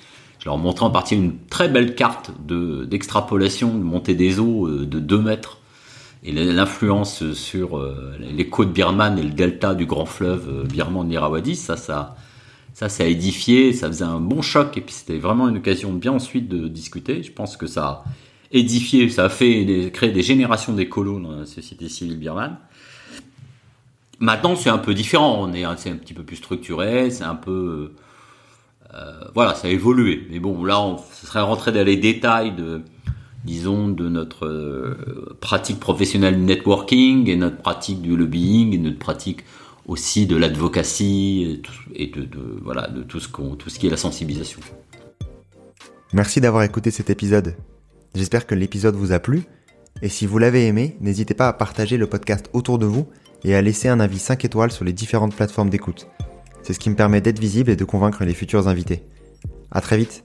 Je 0.42 0.46
leur 0.46 0.58
montrais 0.58 0.86
en 0.86 0.90
partie 0.90 1.14
une 1.14 1.38
très 1.50 1.68
belle 1.68 1.94
carte 1.94 2.32
de 2.44 2.84
d'extrapolation 2.84 3.78
de 3.78 3.82
montée 3.84 4.16
des 4.16 4.40
eaux 4.40 4.66
euh, 4.66 4.86
de 4.86 4.98
2 4.98 5.18
mètres 5.18 5.58
et 6.24 6.32
l'influence 6.32 7.32
sur 7.32 7.78
euh, 7.78 8.16
les 8.18 8.48
côtes 8.48 8.72
birmanes 8.72 9.20
et 9.20 9.22
le 9.22 9.30
delta 9.30 9.74
du 9.74 9.86
grand 9.86 10.04
fleuve 10.04 10.48
euh, 10.48 10.64
birman 10.64 11.06
de 11.06 11.10
l'Irrawaddy, 11.10 11.54
ça, 11.54 11.76
ça, 11.76 12.16
ça, 12.74 12.88
ça 12.88 13.04
a 13.04 13.06
édifié, 13.06 13.72
ça 13.72 13.88
faisait 13.88 14.04
un 14.04 14.20
bon 14.20 14.42
choc, 14.42 14.76
et 14.76 14.80
puis 14.80 14.94
c'était 14.94 15.18
vraiment 15.18 15.48
une 15.48 15.58
occasion 15.58 15.92
bien 15.92 16.12
ensuite 16.12 16.48
de 16.48 16.68
discuter. 16.68 17.22
Je 17.22 17.32
pense 17.32 17.56
que 17.56 17.66
ça 17.66 17.84
a 17.84 18.04
édifié, 18.50 19.08
ça 19.08 19.24
a 19.24 19.28
fait 19.28 19.64
des, 19.64 19.90
créer 19.90 20.10
des 20.10 20.22
générations 20.22 20.72
d'écolos 20.72 21.20
dans 21.20 21.36
la 21.36 21.46
société 21.46 21.88
civile 21.88 22.18
birmane. 22.18 22.56
Maintenant, 24.20 24.54
c'est 24.54 24.70
un 24.70 24.78
peu 24.78 24.94
différent. 24.94 25.50
C'est 25.76 25.90
un 25.90 25.96
petit 25.96 26.14
peu 26.14 26.22
plus 26.22 26.36
structuré, 26.36 27.10
c'est 27.10 27.24
un 27.24 27.34
peu, 27.34 27.92
euh, 28.94 29.24
voilà, 29.34 29.54
ça 29.54 29.66
a 29.68 29.70
évolué. 29.70 30.26
Mais 30.30 30.38
bon, 30.38 30.64
là, 30.64 30.80
on, 30.80 30.98
ce 30.98 31.26
serait 31.26 31.40
rentrer 31.40 31.72
dans 31.72 31.84
les 31.84 31.96
détails 31.96 32.54
de, 32.54 32.82
disons, 33.44 33.88
de 33.88 34.08
notre 34.08 34.46
euh, 34.46 35.36
pratique 35.40 35.80
professionnelle 35.80 36.36
du 36.36 36.42
networking 36.42 37.28
et 37.28 37.36
notre 37.36 37.56
pratique 37.56 38.00
du 38.00 38.16
lobbying 38.16 38.72
et 38.74 38.78
notre 38.78 38.98
pratique 38.98 39.40
aussi 39.86 40.26
de 40.26 40.36
l'advocacy 40.36 41.60
et, 41.94 42.06
de, 42.06 42.28
voilà, 42.62 42.88
de 42.88 43.02
tout 43.02 43.20
ce, 43.20 43.28
tout 43.28 43.68
ce 43.68 43.78
qui 43.78 43.86
est 43.86 43.90
la 43.90 43.96
sensibilisation. 43.96 44.60
Merci 46.12 46.40
d'avoir 46.40 46.62
écouté 46.62 46.90
cet 46.90 47.10
épisode. 47.10 47.56
J'espère 48.14 48.46
que 48.46 48.54
l'épisode 48.54 48.94
vous 48.94 49.12
a 49.12 49.18
plu. 49.18 49.44
Et 50.02 50.08
si 50.08 50.26
vous 50.26 50.38
l'avez 50.38 50.66
aimé, 50.66 50.96
n'hésitez 51.00 51.34
pas 51.34 51.48
à 51.48 51.52
partager 51.52 51.96
le 51.96 52.06
podcast 52.06 52.50
autour 52.52 52.78
de 52.78 52.86
vous 52.86 53.06
et 53.44 53.54
à 53.54 53.62
laisser 53.62 53.88
un 53.88 54.00
avis 54.00 54.18
5 54.18 54.44
étoiles 54.44 54.72
sur 54.72 54.84
les 54.84 54.92
différentes 54.92 55.34
plateformes 55.34 55.70
d'écoute. 55.70 56.08
C'est 56.62 56.74
ce 56.74 56.78
qui 56.78 56.90
me 56.90 56.96
permet 56.96 57.20
d'être 57.20 57.40
visible 57.40 57.70
et 57.70 57.76
de 57.76 57.84
convaincre 57.84 58.24
les 58.24 58.34
futurs 58.34 58.68
invités. 58.68 59.02
À 59.70 59.80
très 59.80 59.96
vite! 59.96 60.24